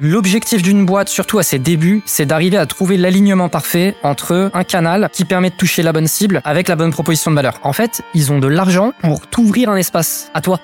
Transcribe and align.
L'objectif 0.00 0.62
d'une 0.62 0.86
boîte, 0.86 1.08
surtout 1.08 1.40
à 1.40 1.42
ses 1.42 1.58
débuts, 1.58 2.02
c'est 2.06 2.24
d'arriver 2.24 2.56
à 2.56 2.66
trouver 2.66 2.96
l'alignement 2.96 3.48
parfait 3.48 3.96
entre 4.04 4.48
un 4.54 4.62
canal 4.62 5.08
qui 5.12 5.24
permet 5.24 5.50
de 5.50 5.56
toucher 5.56 5.82
la 5.82 5.92
bonne 5.92 6.06
cible 6.06 6.40
avec 6.44 6.68
la 6.68 6.76
bonne 6.76 6.92
proposition 6.92 7.32
de 7.32 7.36
valeur. 7.36 7.58
En 7.64 7.72
fait, 7.72 8.02
ils 8.14 8.30
ont 8.30 8.38
de 8.38 8.46
l'argent 8.46 8.92
pour 9.00 9.26
t'ouvrir 9.26 9.70
un 9.70 9.76
espace 9.76 10.30
à 10.34 10.40
toi. 10.40 10.60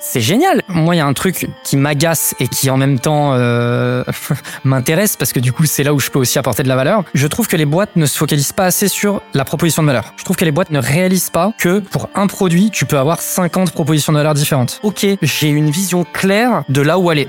C'est 0.00 0.22
génial. 0.22 0.62
Moi, 0.68 0.94
il 0.94 0.98
y 0.98 1.00
a 1.02 1.06
un 1.06 1.12
truc 1.12 1.48
qui 1.62 1.76
m'agace 1.76 2.34
et 2.40 2.48
qui 2.48 2.70
en 2.70 2.78
même 2.78 2.98
temps 2.98 3.34
euh, 3.34 4.02
m'intéresse 4.64 5.16
parce 5.16 5.34
que 5.34 5.40
du 5.40 5.52
coup, 5.52 5.66
c'est 5.66 5.82
là 5.82 5.92
où 5.92 6.00
je 6.00 6.10
peux 6.10 6.18
aussi 6.18 6.38
apporter 6.38 6.62
de 6.62 6.68
la 6.68 6.76
valeur. 6.76 7.04
Je 7.12 7.26
trouve 7.26 7.48
que 7.48 7.56
les 7.56 7.66
boîtes 7.66 7.96
ne 7.96 8.06
se 8.06 8.16
focalisent 8.16 8.52
pas 8.52 8.64
assez 8.64 8.88
sur 8.88 9.20
la 9.34 9.44
proposition 9.44 9.82
de 9.82 9.88
valeur. 9.88 10.14
Je 10.16 10.24
trouve 10.24 10.36
que 10.36 10.44
les 10.44 10.52
boîtes 10.52 10.70
ne 10.70 10.78
réalisent 10.78 11.30
pas 11.30 11.52
que 11.58 11.80
pour 11.80 12.08
un 12.14 12.28
produit, 12.28 12.70
tu 12.70 12.86
peux 12.86 12.98
avoir 12.98 13.20
50 13.20 13.72
propositions 13.72 14.14
de 14.14 14.18
valeur 14.18 14.32
différentes. 14.32 14.80
Ok, 14.82 15.06
j'ai 15.20 15.48
une 15.48 15.70
vision 15.70 16.04
claire 16.04 16.64
de 16.70 16.80
là 16.80 16.98
où 16.98 17.10
aller. 17.10 17.28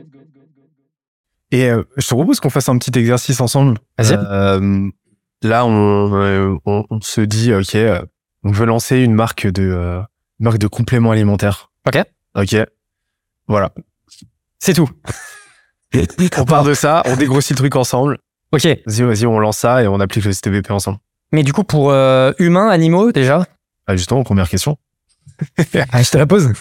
Et 1.51 1.69
euh, 1.69 1.83
je 1.97 2.07
te 2.07 2.13
propose 2.13 2.39
qu'on 2.39 2.49
fasse 2.49 2.69
un 2.69 2.77
petit 2.77 2.97
exercice 2.97 3.41
ensemble. 3.41 3.77
Vas-y. 3.97 4.13
Euh, 4.15 4.89
là, 5.43 5.65
on, 5.65 6.13
euh, 6.15 6.55
on, 6.65 6.85
on 6.89 7.01
se 7.01 7.21
dit, 7.21 7.53
ok, 7.53 7.75
euh, 7.75 8.01
on 8.43 8.51
veut 8.51 8.65
lancer 8.65 8.97
une 8.99 9.13
marque 9.13 9.47
de 9.47 9.63
euh, 9.63 9.99
une 10.39 10.45
marque 10.45 10.57
de 10.59 10.67
compléments 10.67 11.11
alimentaires. 11.11 11.71
Ok. 11.87 12.01
Ok. 12.35 12.55
Voilà. 13.47 13.71
C'est 14.59 14.73
tout. 14.73 14.89
On 16.37 16.45
part 16.45 16.63
de 16.63 16.73
ça, 16.73 17.03
on 17.05 17.17
dégrossit 17.17 17.51
le 17.51 17.57
truc 17.57 17.75
ensemble. 17.75 18.17
Ok. 18.53 18.63
Vas-y, 18.85 19.01
vas-y, 19.01 19.25
on 19.25 19.39
lance 19.39 19.57
ça 19.57 19.83
et 19.83 19.87
on 19.89 19.99
applique 19.99 20.23
le 20.23 20.31
CTVP 20.31 20.71
ensemble. 20.71 20.99
Mais 21.33 21.43
du 21.43 21.51
coup, 21.51 21.65
pour 21.65 21.91
euh, 21.91 22.31
humains, 22.39 22.69
animaux, 22.69 23.11
déjà? 23.11 23.45
Ah, 23.87 23.97
justement, 23.97 24.23
première 24.23 24.47
question. 24.47 24.77
ah, 25.91 26.01
Je 26.01 26.09
te 26.09 26.17
la 26.17 26.25
pose. 26.25 26.53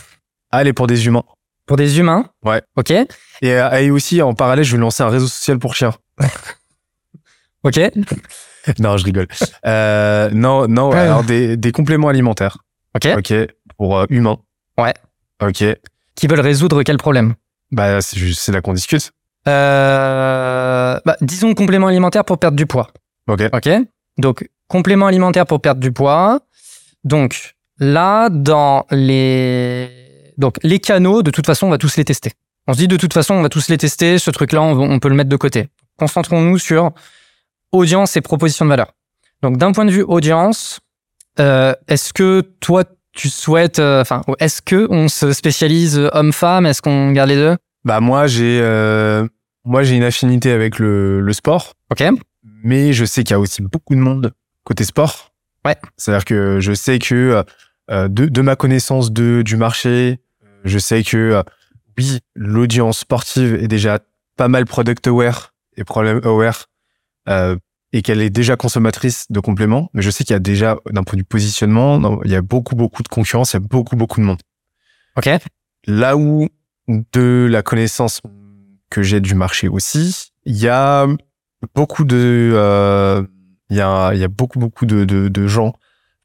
Allez, 0.51 0.73
pour 0.73 0.89
des 0.89 1.07
humains. 1.07 1.23
Pour 1.71 1.77
des 1.77 2.01
humains 2.01 2.25
Ouais. 2.45 2.61
Ok. 2.77 2.91
Et, 2.91 3.07
euh, 3.45 3.71
et 3.79 3.93
aussi, 3.93 4.21
en 4.23 4.35
parallèle, 4.35 4.65
je 4.65 4.73
vais 4.75 4.81
lancer 4.81 5.05
un 5.05 5.09
réseau 5.09 5.29
social 5.29 5.57
pour 5.61 5.77
chiens. 5.77 5.95
Ok. 7.63 7.79
non, 8.81 8.97
je 8.97 9.05
rigole. 9.05 9.29
Euh, 9.67 10.31
non, 10.33 10.67
non, 10.67 10.91
Ouais. 10.91 10.99
alors 10.99 11.23
des, 11.23 11.57
des 11.57 11.71
compléments 11.73 12.09
alimentaires. 12.09 12.59
Ok. 12.97 13.07
Ok. 13.19 13.33
Pour 13.77 13.99
euh, 13.99 14.07
humains. 14.09 14.39
Ouais. 14.79 14.95
Ok. 15.43 15.63
Qui 16.17 16.27
veulent 16.27 16.41
résoudre 16.41 16.83
quel 16.83 16.97
problème? 16.97 17.35
Bah, 17.71 18.01
c'est 18.01 18.49
là 18.51 18.61
qu'on 18.63 18.73
discute. 18.73 19.13
euh, 19.47 20.99
bah, 21.05 21.17
Disons 21.21 21.55
complément 21.55 21.87
alimentaire 21.87 22.25
pour 22.25 22.39
perdre 22.39 22.57
du 22.57 22.67
poids. 22.67 22.91
Ok. 23.29 23.43
Ok. 23.53 23.69
Donc, 24.19 24.49
complément 24.67 25.07
alimentaire 25.07 25.47
pour 25.47 25.61
perdre 25.61 25.81
du 25.81 25.93
poids. 25.93 26.41
Donc, 27.05 27.55
là, 27.79 28.29
dans 28.31 28.87
les. 28.91 30.00
Donc, 30.41 30.57
les 30.63 30.79
canaux, 30.81 31.23
de 31.23 31.31
toute 31.31 31.47
façon, 31.47 31.67
on 31.67 31.71
va 31.71 31.79
tous 31.79 31.97
les 31.97 32.05
tester. 32.05 32.33
On 32.67 32.73
se 32.73 32.79
dit, 32.79 32.89
de 32.89 32.97
toute 32.97 33.13
façon, 33.13 33.35
on 33.35 33.43
va 33.43 33.49
tous 33.49 33.69
les 33.69 33.79
tester. 33.79 34.19
Ce 34.19 34.31
truc-là, 34.31 34.63
on, 34.63 34.79
on 34.79 34.99
peut 34.99 35.09
le 35.09 35.15
mettre 35.15 35.29
de 35.31 35.37
côté. 35.37 35.69
Concentrons-nous 35.99 36.59
sur 36.59 36.91
audience 37.73 38.17
et 38.17 38.21
proposition 38.23 38.65
de 38.65 38.71
valeur. 38.71 38.93
Donc, 39.43 39.59
d'un 39.59 39.73
point 39.73 39.85
de 39.85 39.91
vue 39.91 40.03
audience, 40.03 40.81
euh, 41.39 41.75
est-ce 41.89 42.13
que 42.13 42.41
toi, 42.61 42.85
tu 43.13 43.29
souhaites. 43.29 43.79
euh, 43.79 44.01
Enfin, 44.01 44.23
est-ce 44.39 44.63
que 44.63 44.87
on 44.91 45.09
se 45.09 45.33
spécialise 45.33 46.09
homme-femme? 46.13 46.65
Est-ce 46.67 46.81
qu'on 46.83 47.13
garde 47.13 47.29
les 47.31 47.37
deux? 47.37 47.57
Bah, 47.85 48.01
moi, 48.01 48.27
j'ai, 48.27 48.61
euh, 48.63 49.27
moi, 49.65 49.83
j'ai 49.83 49.97
une 49.97 50.03
affinité 50.05 50.53
avec 50.53 50.79
le, 50.79 51.21
le 51.21 51.33
sport. 51.33 51.75
Ok. 51.91 52.03
mais 52.63 52.93
je 52.93 53.05
sais 53.05 53.25
qu'il 53.25 53.33
y 53.33 53.37
a 53.37 53.41
aussi 53.41 53.61
beaucoup 53.63 53.95
de 53.95 54.01
monde 54.01 54.33
côté 54.65 54.85
sport. 54.85 55.33
Ouais. 55.67 55.77
C'est-à-dire 55.97 56.25
que 56.25 56.61
je 56.61 56.73
sais 56.73 56.99
que 56.99 57.45
de, 57.91 58.07
de 58.07 58.41
ma 58.43 58.55
connaissance 58.57 59.11
de, 59.13 59.43
du 59.43 59.57
marché, 59.57 60.21
je 60.65 60.79
sais 60.79 61.03
que 61.03 61.17
euh, 61.17 61.43
oui, 61.99 62.21
l'audience 62.35 63.01
sportive 63.01 63.55
est 63.55 63.69
déjà 63.69 64.01
pas 64.37 64.49
mal 64.49 64.65
product 64.65 65.07
aware 65.07 65.55
et 65.77 65.85
problem 65.85 66.21
aware 66.25 66.67
euh, 67.29 67.57
et 67.93 68.03
qu'elle 68.03 68.23
est 68.23 68.31
déjà 68.31 68.57
consommatrice 68.57 69.27
de 69.31 69.41
compléments. 69.41 69.91
Mais 69.95 70.03
je 70.03 70.11
sais 70.11 70.25
qu'il 70.25 70.35
y 70.35 70.37
a 70.37 70.41
déjà, 70.41 70.79
d'un 70.91 71.03
point 71.03 71.17
de 71.17 71.23
vue 71.23 71.25
positionnement, 71.25 72.23
il 72.25 72.31
y 72.31 72.37
a 72.37 72.43
beaucoup, 72.43 72.77
beaucoup 72.77 73.03
de 73.03 73.09
concurrence, 73.09 73.53
il 73.53 73.57
y 73.57 73.59
a 73.59 73.61
beaucoup, 73.61 73.97
beaucoup 73.97 74.21
de 74.21 74.27
monde. 74.27 74.41
Ok. 75.17 75.29
Là 75.87 76.17
où 76.17 76.49
de 76.89 77.49
la 77.51 77.63
connaissance 77.63 78.21
que 78.91 79.03
j'ai 79.03 79.21
du 79.21 79.35
marché 79.35 79.69
aussi, 79.69 80.33
il 80.45 80.57
y 80.57 80.69
a 80.69 81.07
beaucoup 81.75 82.05
de, 82.05 82.53
euh, 82.55 83.23
il 83.71 83.77
y 83.77 83.81
a, 83.81 84.13
il 84.15 84.21
y 84.21 84.25
a 84.25 84.29
beaucoup 84.29 84.59
beaucoup 84.59 84.87
de, 84.87 85.05
de, 85.05 85.29
de 85.29 85.47
gens 85.47 85.75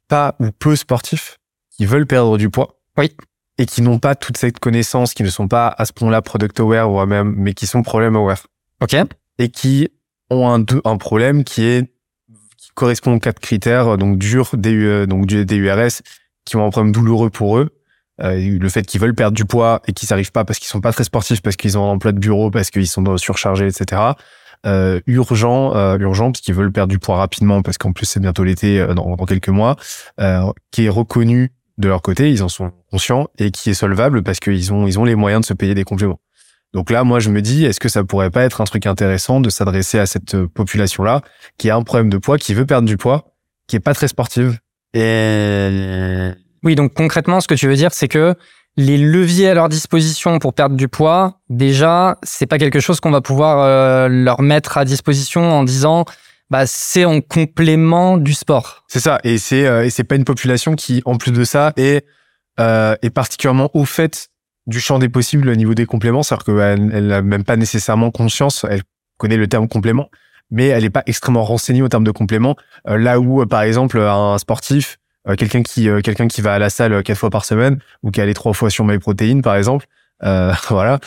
pas 0.07 0.35
ou 0.39 0.51
peu 0.51 0.75
sportifs 0.75 1.39
qui 1.71 1.85
veulent 1.85 2.07
perdre 2.07 2.37
du 2.37 2.49
poids. 2.49 2.79
Oui. 2.97 3.11
Et 3.57 3.65
qui 3.65 3.81
n'ont 3.81 3.99
pas 3.99 4.15
toute 4.15 4.37
cette 4.37 4.59
connaissance, 4.59 5.13
qui 5.13 5.23
ne 5.23 5.29
sont 5.29 5.47
pas 5.47 5.73
à 5.77 5.85
ce 5.85 5.93
point-là 5.93 6.21
product 6.21 6.59
aware 6.59 6.91
ou 6.91 7.05
même, 7.05 7.33
mais 7.37 7.53
qui 7.53 7.67
sont 7.67 7.83
problem 7.83 8.15
aware 8.15 8.47
Ok. 8.81 8.95
et 9.39 9.49
qui 9.49 9.89
ont 10.29 10.49
un, 10.49 10.59
deux- 10.59 10.81
un 10.83 10.97
problème 10.97 11.43
qui 11.43 11.63
est 11.65 11.91
qui 12.57 12.69
correspond 12.73 13.13
aux 13.15 13.19
quatre 13.19 13.39
critères 13.39 13.97
donc 13.97 14.17
dur 14.17 14.49
DU, 14.53 15.07
donc 15.07 15.25
du 15.27 15.45
DURS 15.45 16.01
qui 16.43 16.55
ont 16.57 16.65
un 16.65 16.69
problème 16.69 16.91
douloureux 16.91 17.29
pour 17.29 17.57
eux 17.57 17.69
Euh, 18.21 18.57
le 18.59 18.69
fait 18.69 18.83
qu'ils 18.85 19.01
veulent 19.01 19.13
perdre 19.13 19.35
du 19.35 19.43
poids 19.45 19.81
et 19.87 19.91
qu'ils 19.93 20.07
n'arrivent 20.09 20.31
pas 20.31 20.45
parce 20.45 20.57
qu'ils 20.59 20.69
sont 20.69 20.79
pas 20.81 20.93
très 20.93 21.03
sportifs 21.03 21.41
parce 21.41 21.57
qu'ils 21.57 21.77
ont 21.77 21.83
un 21.83 21.93
emploi 21.95 22.13
de 22.13 22.19
bureau 22.19 22.49
parce 22.49 22.69
qu'ils 22.71 22.87
sont 22.87 23.01
dans- 23.01 23.17
surchargés 23.17 23.67
etc 23.67 24.01
euh, 24.65 24.99
urgent 25.05 25.75
euh, 25.75 25.97
urgent 25.99 26.31
parce 26.31 26.39
qu'ils 26.41 26.55
veulent 26.55 26.71
perdre 26.71 26.91
du 26.91 26.97
poids 26.99 27.17
rapidement 27.17 27.61
parce 27.61 27.77
qu'en 27.77 27.91
plus 27.91 28.05
c'est 28.05 28.21
bientôt 28.21 28.43
l'été 28.45 28.79
euh, 28.79 28.93
dans, 28.93 29.15
dans 29.17 29.25
quelques 29.25 29.49
mois 29.49 29.75
euh, 30.21 30.49
qui 30.71 30.85
est 30.85 30.89
reconnu 30.89 31.51
de 31.77 31.87
leur 31.87 32.01
côté 32.01 32.31
ils 32.31 32.43
en 32.43 32.49
sont 32.49 32.71
conscients 32.89 33.27
et 33.37 33.51
qui 33.51 33.69
est 33.69 33.73
solvable 33.73 34.23
parce 34.23 34.39
qu'ils 34.39 34.73
ont 34.73 34.87
ils 34.87 34.99
ont 34.99 35.03
les 35.03 35.15
moyens 35.15 35.41
de 35.41 35.45
se 35.45 35.53
payer 35.53 35.73
des 35.73 35.83
compléments. 35.83 36.19
Donc 36.75 36.89
là, 36.89 37.05
moi, 37.05 37.21
je 37.21 37.29
me 37.29 37.41
dis, 37.41 37.63
est-ce 37.63 37.79
que 37.79 37.87
ça 37.87 38.03
pourrait 38.03 38.31
pas 38.31 38.43
être 38.43 38.59
un 38.59 38.65
truc 38.65 38.85
intéressant 38.85 39.39
de 39.39 39.49
s'adresser 39.49 39.97
à 39.97 40.05
cette 40.05 40.35
euh, 40.35 40.49
population-là 40.53 41.21
qui 41.57 41.69
a 41.69 41.75
un 41.77 41.83
problème 41.83 42.09
de 42.09 42.17
poids, 42.17 42.37
qui 42.37 42.53
veut 42.53 42.65
perdre 42.65 42.85
du 42.85 42.97
poids, 42.97 43.31
qui 43.65 43.77
est 43.77 43.79
pas 43.79 43.93
très 43.93 44.09
sportive? 44.09 44.59
Et 44.93 46.31
Oui, 46.63 46.75
donc 46.75 46.93
concrètement, 46.93 47.39
ce 47.39 47.47
que 47.47 47.53
tu 47.53 47.69
veux 47.69 47.77
dire, 47.77 47.93
c'est 47.93 48.09
que 48.09 48.35
les 48.75 48.97
leviers 48.97 49.47
à 49.47 49.53
leur 49.53 49.69
disposition 49.69 50.37
pour 50.37 50.53
perdre 50.53 50.75
du 50.75 50.89
poids, 50.89 51.39
déjà, 51.49 52.17
c'est 52.23 52.45
pas 52.45 52.57
quelque 52.57 52.81
chose 52.81 52.99
qu'on 52.99 53.11
va 53.11 53.21
pouvoir 53.21 53.59
euh, 53.59 54.09
leur 54.09 54.41
mettre 54.41 54.77
à 54.77 54.83
disposition 54.83 55.49
en 55.53 55.63
disant, 55.63 56.03
bah, 56.49 56.65
c'est 56.67 57.05
en 57.05 57.21
complément 57.21 58.17
du 58.17 58.33
sport. 58.33 58.83
c'est 58.87 58.99
ça. 58.99 59.19
Et 59.23 59.37
c'est 59.37 59.65
euh, 59.65 59.85
et 59.85 59.89
c'est 59.89 60.03
pas 60.03 60.15
une 60.15 60.25
population 60.25 60.75
qui, 60.75 61.01
en 61.05 61.17
plus 61.17 61.31
de 61.31 61.43
ça, 61.43 61.73
est 61.77 62.05
euh, 62.59 62.95
est 63.01 63.09
particulièrement 63.09 63.69
au 63.73 63.85
fait 63.85 64.29
du 64.67 64.79
champ 64.79 64.97
des 64.99 65.09
possibles 65.09 65.49
au 65.49 65.55
niveau 65.55 65.73
des 65.73 65.85
compléments. 65.85 66.23
C'est-à-dire 66.23 66.45
qu'elle 66.45 66.91
elle 66.93 67.07
n'a 67.07 67.21
même 67.21 67.43
pas 67.43 67.55
nécessairement 67.57 68.11
conscience. 68.11 68.65
Elle 68.69 68.81
connaît 69.17 69.37
le 69.37 69.47
terme 69.47 69.67
complément, 69.67 70.09
mais 70.51 70.67
elle 70.67 70.83
n'est 70.83 70.89
pas 70.89 71.03
extrêmement 71.05 71.43
renseignée 71.43 71.81
au 71.81 71.89
terme 71.89 72.03
de 72.03 72.11
complément. 72.11 72.55
Euh, 72.87 72.97
là 72.97 73.19
où, 73.19 73.41
euh, 73.41 73.45
par 73.45 73.61
exemple, 73.63 73.99
un 73.99 74.37
sportif, 74.37 74.97
quelqu'un 75.37 75.63
qui 75.63 75.87
quelqu'un 76.03 76.27
qui 76.27 76.41
va 76.41 76.53
à 76.53 76.59
la 76.59 76.69
salle 76.69 77.01
quatre 77.03 77.17
fois 77.17 77.29
par 77.31 77.45
semaine 77.45 77.79
ou 78.03 78.11
qui 78.11 78.21
allait 78.21 78.35
trois 78.35 78.53
fois 78.53 78.69
sur 78.69 78.85
MyProtein, 78.85 79.41
par 79.41 79.55
exemple, 79.55 79.85
voilà, 80.69 80.99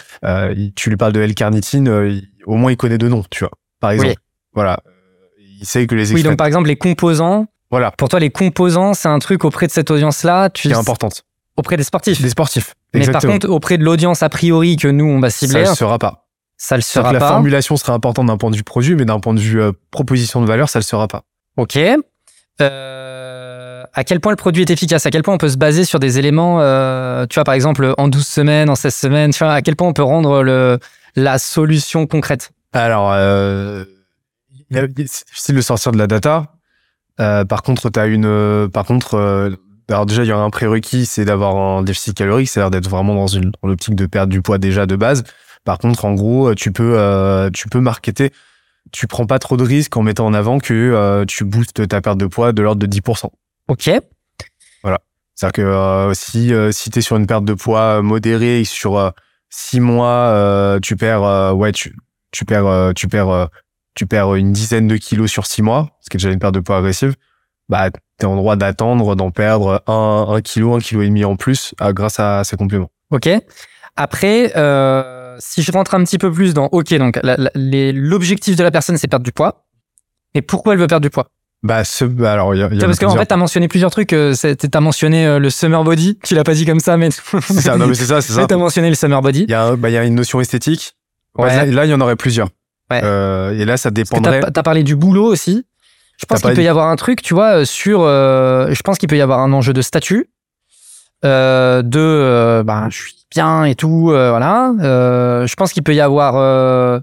il- 0.57 0.73
tu 0.75 0.91
lui 0.91 0.97
parles 0.97 1.13
de 1.13 1.21
L-carnitine, 1.21 1.89
au 2.45 2.57
moins 2.57 2.73
il 2.73 2.77
connaît 2.77 2.99
deux 2.99 3.09
noms, 3.09 3.25
tu 3.31 3.41
vois. 3.45 3.53
Par 3.81 3.93
exemple, 3.93 4.11
Oui. 4.11 4.17
voilà, 4.55 4.81
il 5.61 5.67
sait 5.67 5.87
que 5.87 5.95
les 5.95 6.13
Oui, 6.13 6.23
donc 6.23 6.37
par 6.37 6.47
exemple, 6.47 6.69
les 6.69 6.77
composants, 6.77 7.47
voilà, 7.71 7.91
pour 7.91 8.09
toi, 8.09 8.19
les 8.21 8.31
composants, 8.31 8.95
c'est 8.95 9.09
un 9.09 9.19
truc 9.19 9.45
auprès 9.45 9.67
de 9.67 9.73
cette 9.73 9.91
audience-là, 9.91 10.51
tu 10.51 10.69
qui 10.69 10.75
est 10.75 10.77
importante. 10.77 11.25
auprès 11.57 11.77
des 11.77 11.83
sportifs. 11.85 12.21
Des 12.23 12.31
sportifs. 12.31 12.75
Mais 12.95 13.01
par 13.01 13.09
Exactement. 13.09 13.33
contre, 13.35 13.49
auprès 13.51 13.77
de 13.79 13.85
l'audience 13.85 14.23
a 14.23 14.29
priori 14.29 14.77
que 14.77 14.89
nous, 14.89 15.05
on 15.07 15.21
va 15.21 15.31
ça 15.31 15.39
cibler, 15.47 15.61
ne 15.69 15.75
sera 15.75 15.99
pas. 15.99 16.27
ça 16.57 16.77
le 16.77 16.83
sera 16.83 17.11
que 17.11 17.15
la 17.15 17.21
pas. 17.21 17.29
formulation 17.29 17.77
sera 17.77 17.93
importante 17.93 18.27
d'un 18.27 18.37
point 18.39 18.51
de 18.51 18.57
vue 18.57 18.63
produit, 18.63 18.95
mais 18.95 19.05
d'un 19.05 19.21
point 19.21 19.35
de 19.35 19.41
vue 19.41 19.61
euh, 19.61 19.73
proposition 19.91 20.41
de 20.41 20.47
valeur, 20.47 20.69
ça 20.71 20.79
le 20.79 20.85
sera 20.85 21.09
pas. 21.09 21.25
Ok. 21.59 21.79
Euh, 22.61 23.83
à 23.93 24.05
quel 24.05 24.21
point 24.21 24.33
le 24.33 24.37
produit 24.37 24.63
est 24.63 24.71
efficace? 24.71 25.07
À 25.07 25.11
quel 25.11 25.23
point 25.23 25.35
on 25.35 25.39
peut 25.39 25.49
se 25.49 25.57
baser 25.57 25.85
sur 25.85 25.99
des 26.01 26.19
éléments, 26.19 26.61
euh, 26.61 27.27
tu 27.29 27.35
vois, 27.35 27.45
par 27.45 27.55
exemple, 27.55 27.95
en 27.99 28.09
12 28.09 28.27
semaines, 28.27 28.71
en 28.71 28.75
16 28.75 28.95
semaines, 28.95 29.31
tu 29.33 29.45
vois, 29.45 29.53
à 29.55 29.63
quel 29.63 29.77
point 29.77 29.89
on 29.89 29.93
peut 29.93 30.03
rendre 30.03 30.43
le, 30.43 30.79
la 31.17 31.39
solution 31.39 32.07
concrète? 32.07 32.51
Alors, 32.73 33.13
c'est 34.71 34.95
difficile 34.95 35.57
de 35.57 35.61
sortir 35.61 35.93
de 35.93 35.99
la 35.99 36.07
data. 36.07 36.55
Euh, 37.21 37.45
par 37.45 37.63
contre, 37.63 37.91
t'as 37.91 38.07
une, 38.07 38.27
euh, 38.27 38.69
par 38.69 38.85
contre, 38.85 39.15
euh, 39.15 39.51
alors 39.89 40.07
déjà, 40.07 40.25
il 40.25 40.29
y 40.29 40.33
a 40.33 40.39
un 40.39 40.51
prérequis, 40.51 41.07
c'est 41.07 41.25
d'avoir 41.25 41.57
un 41.57 41.83
déficit 41.83 42.15
calorique, 42.15 42.49
c'est-à-dire 42.49 42.71
d'être 42.71 42.89
vraiment 42.89 43.15
dans 43.15 43.27
une, 43.27 43.51
dans 43.63 43.69
l'optique 43.69 43.95
de 43.95 44.07
perdre 44.07 44.31
du 44.31 44.43
poids 44.43 44.59
déjà 44.59 44.87
de 44.87 44.97
base. 44.97 45.25
Par 45.65 45.79
contre, 45.79 46.05
en 46.05 46.15
gros, 46.15 46.55
tu 46.55 46.73
peux, 46.73 46.99
euh, 46.99 47.51
tu 47.51 47.69
peux 47.69 47.81
marketer. 47.81 48.33
Tu 48.93 49.07
prends 49.07 49.27
pas 49.27 49.39
trop 49.39 49.57
de 49.57 49.65
risques 49.65 49.97
en 49.97 50.03
mettant 50.03 50.27
en 50.27 50.35
avant 50.35 50.59
que 50.59 50.73
euh, 50.73 51.25
tu 51.27 51.45
boostes 51.45 51.89
ta 51.89 52.01
perte 52.01 52.19
de 52.19 52.27
poids 52.27 52.53
de 52.53 52.63
l'ordre 52.63 52.81
de 52.81 52.87
10%. 52.87 53.31
Ok. 53.69 53.91
C'est-à-dire 55.39 55.53
que 55.53 55.63
euh, 55.63 56.15
si, 56.15 56.53
euh, 56.53 56.73
si 56.73 56.91
tu 56.91 56.99
es 56.99 57.03
sur 57.03 57.17
une 57.17 57.29
perte 57.29 57.45
de 57.45 57.55
poids 57.55 58.03
modérée 58.03 58.61
et 58.61 58.65
sur 58.65 58.99
euh, 58.99 59.11
six 59.51 59.79
mois, 59.79 60.33
euh, 60.33 60.81
tu 60.81 60.97
perds, 60.97 61.23
euh, 61.23 61.53
ouais, 61.53 61.71
tu, 61.71 61.95
tu 62.33 62.45
perds, 62.45 62.67
euh, 62.67 62.93
tu 62.93 63.07
perds, 63.07 63.29
euh, 63.29 63.47
tu 63.99 64.07
perds 64.07 64.35
une 64.37 64.53
dizaine 64.53 64.87
de 64.87 64.97
kilos 64.97 65.31
sur 65.31 65.47
six 65.47 65.61
mois, 65.63 65.91
ce 66.01 66.09
qui 66.09 66.17
est 66.17 66.21
déjà 66.21 66.31
une 66.31 66.39
perte 66.39 66.55
de 66.55 66.61
poids 66.61 66.77
agressive, 66.79 67.17
bah, 67.69 67.91
t'es 68.17 68.27
en 68.27 68.37
droit 68.37 68.55
d'attendre 68.57 69.15
d'en 69.17 69.31
perdre 69.31 69.83
un, 69.89 70.27
un 70.29 70.41
kilo, 70.41 70.75
un 70.75 70.79
kilo 70.79 71.03
et 71.03 71.07
demi 71.07 71.25
en 71.25 71.37
plus 71.37 71.75
euh, 71.83 71.93
grâce 71.93 72.21
à 72.21 72.45
ces 72.45 72.57
compléments. 72.57 72.91
Ok. 73.11 73.29
Après, 73.97 74.53
euh, 74.57 75.37
si 75.41 75.63
je 75.63 75.73
rentre 75.73 75.95
un 75.95 76.05
petit 76.05 76.19
peu 76.19 76.31
plus 76.31 76.55
dans, 76.55 76.67
ok, 76.67 76.95
donc 76.95 77.19
l'objectif 77.55 78.57
de 78.57 78.63
la 78.63 78.71
personne, 78.71 78.97
c'est 78.97 79.09
perdre 79.09 79.25
du 79.25 79.33
poids. 79.33 79.65
Mais 80.35 80.43
pourquoi 80.43 80.75
elle 80.75 80.79
veut 80.81 80.87
perdre 80.87 81.03
du 81.03 81.11
poight 81.11 81.27
Bah, 81.63 81.85
ce, 81.85 82.05
bah, 82.05 82.33
alors, 82.35 82.55
il 82.55 82.59
y 82.59 82.63
a, 82.63 82.67
y 82.67 82.79
Tu 82.79 82.85
a 82.85 82.87
Parce 82.87 82.99
qu'en 82.99 83.07
plusieurs- 83.07 83.23
fait, 83.23 83.27
t'as 83.27 83.37
mentionné 83.37 83.67
plusieurs 83.69 83.91
trucs. 83.91 84.13
euh, 84.13 84.35
T'as 84.71 84.81
mentionné 84.81 85.27
euh, 85.27 85.39
le 85.39 85.51
summer 85.51 85.83
body. 85.85 86.19
Tu 86.23 86.35
l'as 86.35 86.45
pas 86.45 86.55
dit 86.55 86.65
comme 86.67 86.81
ça, 86.81 86.97
mais. 86.97 87.11
c'est 87.11 87.61
ça, 87.61 87.77
non, 87.77 87.87
mais 87.89 87.95
c'est 87.95 88.05
ça, 88.07 88.21
c'est 88.21 88.33
ça. 88.35 88.47
T'as 88.47 88.57
mentionné 88.57 88.89
le 88.89 88.95
summer 88.95 89.21
body. 89.23 89.45
Il 89.45 89.51
y 89.51 89.55
a, 89.55 89.75
bah, 89.75 89.91
il 89.91 89.95
y 89.95 89.97
a 89.99 90.05
une 90.05 90.15
notion 90.15 90.41
esthétique. 90.41 90.95
Ouais. 91.37 91.67
là, 91.71 91.85
il 91.85 91.91
y 91.91 91.95
en 91.95 92.01
aurait 92.01 92.17
plusieurs. 92.17 92.49
Ouais. 92.91 93.01
Euh, 93.05 93.53
et 93.53 93.65
là, 93.65 93.77
ça 93.77 93.91
dépendrait. 93.91 94.41
t'as 94.41 94.61
as 94.61 94.63
parlé 94.63 94.83
du 94.83 94.97
boulot 94.97 95.25
aussi. 95.27 95.67
Je 96.21 96.27
pense 96.27 96.41
qu'il 96.41 96.55
peut 96.55 96.63
y 96.63 96.69
avoir 96.69 96.89
un 96.89 96.97
truc, 96.97 97.23
tu 97.23 97.35
vois, 97.35 97.59
euh, 97.61 97.65
sur. 97.65 98.01
euh, 98.03 98.73
je 98.73 98.83
pense 98.83 98.99
qu'il 98.99 99.09
peut 99.09 99.17
y 99.17 99.21
avoir 99.21 99.39
un 99.41 99.53
enjeu 99.53 99.73
de 99.73 99.83
statut, 99.83 100.31
euh, 101.25 101.83
de, 101.83 102.63
ben, 102.65 102.89
je 102.91 102.97
suis 102.97 103.15
bien 103.31 103.65
et 103.65 103.75
tout, 103.75 104.07
voilà. 104.09 104.73
Euh, 104.81 105.47
je 105.47 105.55
pense 105.55 105.73
qu'il 105.73 105.83
peut 105.83 105.95
y 105.95 106.01
avoir 106.01 106.35
euh, 106.37 106.99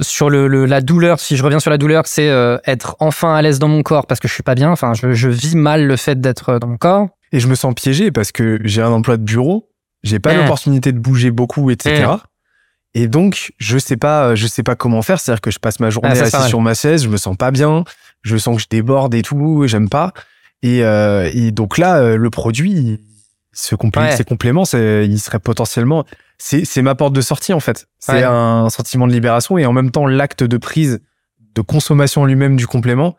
sur 0.00 0.30
le, 0.30 0.46
le- 0.48 0.66
la 0.66 0.80
douleur. 0.80 1.20
Si 1.20 1.36
je 1.36 1.42
reviens 1.42 1.58
sur 1.60 1.70
la 1.70 1.78
douleur, 1.78 2.04
c'est 2.06 2.28
euh, 2.28 2.58
être 2.66 2.96
enfin 3.00 3.34
à 3.34 3.42
l'aise 3.42 3.58
dans 3.58 3.68
mon 3.68 3.82
corps 3.82 4.06
parce 4.06 4.20
que 4.20 4.28
je 4.28 4.32
suis 4.34 4.42
pas 4.42 4.54
bien. 4.54 4.70
Enfin, 4.70 4.94
je, 4.94 5.12
je 5.12 5.28
vis 5.28 5.56
mal 5.56 5.84
le 5.86 5.96
fait 5.96 6.20
d'être 6.20 6.58
dans 6.58 6.68
mon 6.68 6.76
corps. 6.76 7.08
Et 7.32 7.40
je 7.40 7.48
me 7.48 7.54
sens 7.54 7.74
piégé 7.74 8.10
parce 8.12 8.32
que 8.32 8.60
j'ai 8.64 8.82
un 8.82 8.90
emploi 8.92 9.16
de 9.16 9.22
bureau, 9.24 9.68
j'ai 10.04 10.20
pas 10.20 10.32
Mm. 10.32 10.38
l'opportunité 10.38 10.92
de 10.92 10.98
bouger 10.98 11.30
beaucoup, 11.30 11.70
etc. 11.70 12.04
Et 12.98 13.08
donc, 13.08 13.52
je 13.58 13.76
sais 13.78 13.96
pas, 13.98 14.34
je 14.34 14.46
sais 14.46 14.62
pas 14.62 14.74
comment 14.74 15.02
faire. 15.02 15.20
C'est-à-dire 15.20 15.42
que 15.42 15.50
je 15.50 15.58
passe 15.58 15.80
ma 15.80 15.90
journée 15.90 16.08
Ah, 16.12 16.22
assis 16.22 16.48
sur 16.48 16.60
ma 16.62 16.72
chaise, 16.74 17.04
je 17.04 17.08
me 17.08 17.18
sens 17.18 17.36
pas 17.36 17.50
bien, 17.50 17.84
je 18.22 18.36
sens 18.38 18.56
que 18.56 18.62
je 18.62 18.68
déborde 18.70 19.14
et 19.14 19.20
tout, 19.22 19.64
et 19.64 19.68
j'aime 19.68 19.88
pas. 19.90 20.12
Et, 20.62 20.82
euh, 20.82 21.30
et 21.34 21.50
donc 21.50 21.76
là, 21.76 21.98
euh, 21.98 22.16
le 22.16 22.30
produit, 22.30 22.98
se 23.52 23.74
complé- 23.74 24.00
Ouais. 24.02 24.16
ses 24.16 24.24
compléments, 24.24 24.64
il 24.74 25.18
serait 25.20 25.38
potentiellement, 25.38 26.04
c'est, 26.38 26.64
c'est 26.64 26.80
ma 26.82 26.94
porte 26.94 27.12
de 27.14 27.20
sortie 27.20 27.52
en 27.52 27.60
fait. 27.60 27.86
C'est 27.98 28.12
Ouais. 28.12 28.22
un 28.24 28.68
sentiment 28.70 29.06
de 29.06 29.12
libération 29.12 29.56
et 29.58 29.66
en 29.66 29.72
même 29.72 29.90
temps 29.90 30.06
l'acte 30.06 30.42
de 30.44 30.56
prise, 30.58 31.00
de 31.54 31.60
consommation 31.62 32.24
lui-même 32.26 32.56
du 32.56 32.66
complément, 32.66 33.16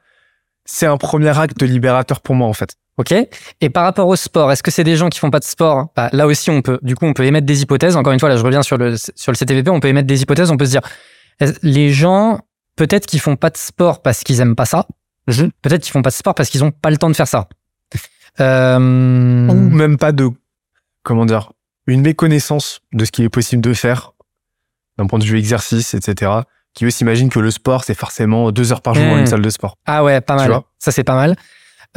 c'est 0.67 0.85
un 0.85 0.97
premier 0.97 1.35
acte 1.37 1.63
libérateur 1.63 2.21
pour 2.21 2.35
moi 2.35 2.47
en 2.47 2.53
fait. 2.53 2.75
Ok. 2.97 3.13
Et 3.61 3.69
par 3.69 3.83
rapport 3.83 4.07
au 4.07 4.15
sport, 4.15 4.51
est-ce 4.51 4.63
que 4.63 4.71
c'est 4.71 4.83
des 4.83 4.95
gens 4.95 5.09
qui 5.09 5.19
font 5.19 5.29
pas 5.29 5.39
de 5.39 5.45
sport? 5.45 5.87
Bah, 5.95 6.09
Là 6.13 6.27
aussi, 6.27 6.49
on 6.49 6.61
peut, 6.61 6.79
du 6.81 6.95
coup, 6.95 7.05
on 7.05 7.13
peut 7.13 7.25
émettre 7.25 7.45
des 7.45 7.61
hypothèses. 7.61 7.95
Encore 7.95 8.11
une 8.11 8.19
fois, 8.19 8.27
là, 8.27 8.37
je 8.37 8.43
reviens 8.43 8.63
sur 8.63 8.77
le 8.77 8.95
sur 8.97 9.31
le 9.31 9.37
CTVP. 9.37 9.69
On 9.69 9.79
peut 9.79 9.87
émettre 9.87 10.07
des 10.07 10.21
hypothèses. 10.21 10.49
On 10.51 10.57
peut 10.57 10.65
se 10.65 10.71
dire, 10.71 10.81
les 11.61 11.91
gens, 11.91 12.39
peut-être 12.75 13.05
qu'ils 13.05 13.19
font 13.19 13.35
pas 13.35 13.49
de 13.49 13.57
sport 13.57 14.01
parce 14.01 14.23
qu'ils 14.23 14.39
aiment 14.41 14.55
pas 14.55 14.65
ça. 14.65 14.87
Peut-être 15.61 15.83
qu'ils 15.83 15.91
font 15.91 16.01
pas 16.01 16.09
de 16.09 16.15
sport 16.15 16.33
parce 16.33 16.49
qu'ils 16.49 16.63
ont 16.63 16.71
pas 16.71 16.89
le 16.89 16.97
temps 16.97 17.09
de 17.09 17.15
faire 17.15 17.27
ça. 17.27 17.47
Euh, 18.39 18.77
ou 18.77 19.53
même 19.53 19.97
pas 19.97 20.11
de 20.11 20.29
comment 21.01 21.25
dire 21.25 21.51
une 21.87 22.01
méconnaissance 22.01 22.81
de 22.93 23.03
ce 23.03 23.11
qu'il 23.11 23.25
est 23.25 23.29
possible 23.29 23.63
de 23.63 23.73
faire 23.73 24.11
d'un 24.99 25.07
point 25.07 25.17
de 25.17 25.23
vue 25.23 25.39
exercice 25.39 25.95
etc 25.95 26.41
qui 26.77 26.85
eux 26.85 26.91
s'imaginent 26.91 27.29
que 27.29 27.39
le 27.39 27.49
sport 27.49 27.83
c'est 27.83 27.95
forcément 27.95 28.51
deux 28.51 28.71
heures 28.71 28.83
par 28.83 28.93
jour 28.93 29.03
dans 29.03 29.17
une 29.17 29.25
salle 29.25 29.41
de 29.41 29.49
sport 29.49 29.77
Ah 29.87 30.03
ouais, 30.03 30.21
pas 30.21 30.35
mal. 30.35 30.61
Ça 30.77 30.91
c'est 30.91 31.03
pas 31.03 31.15
mal. 31.15 31.35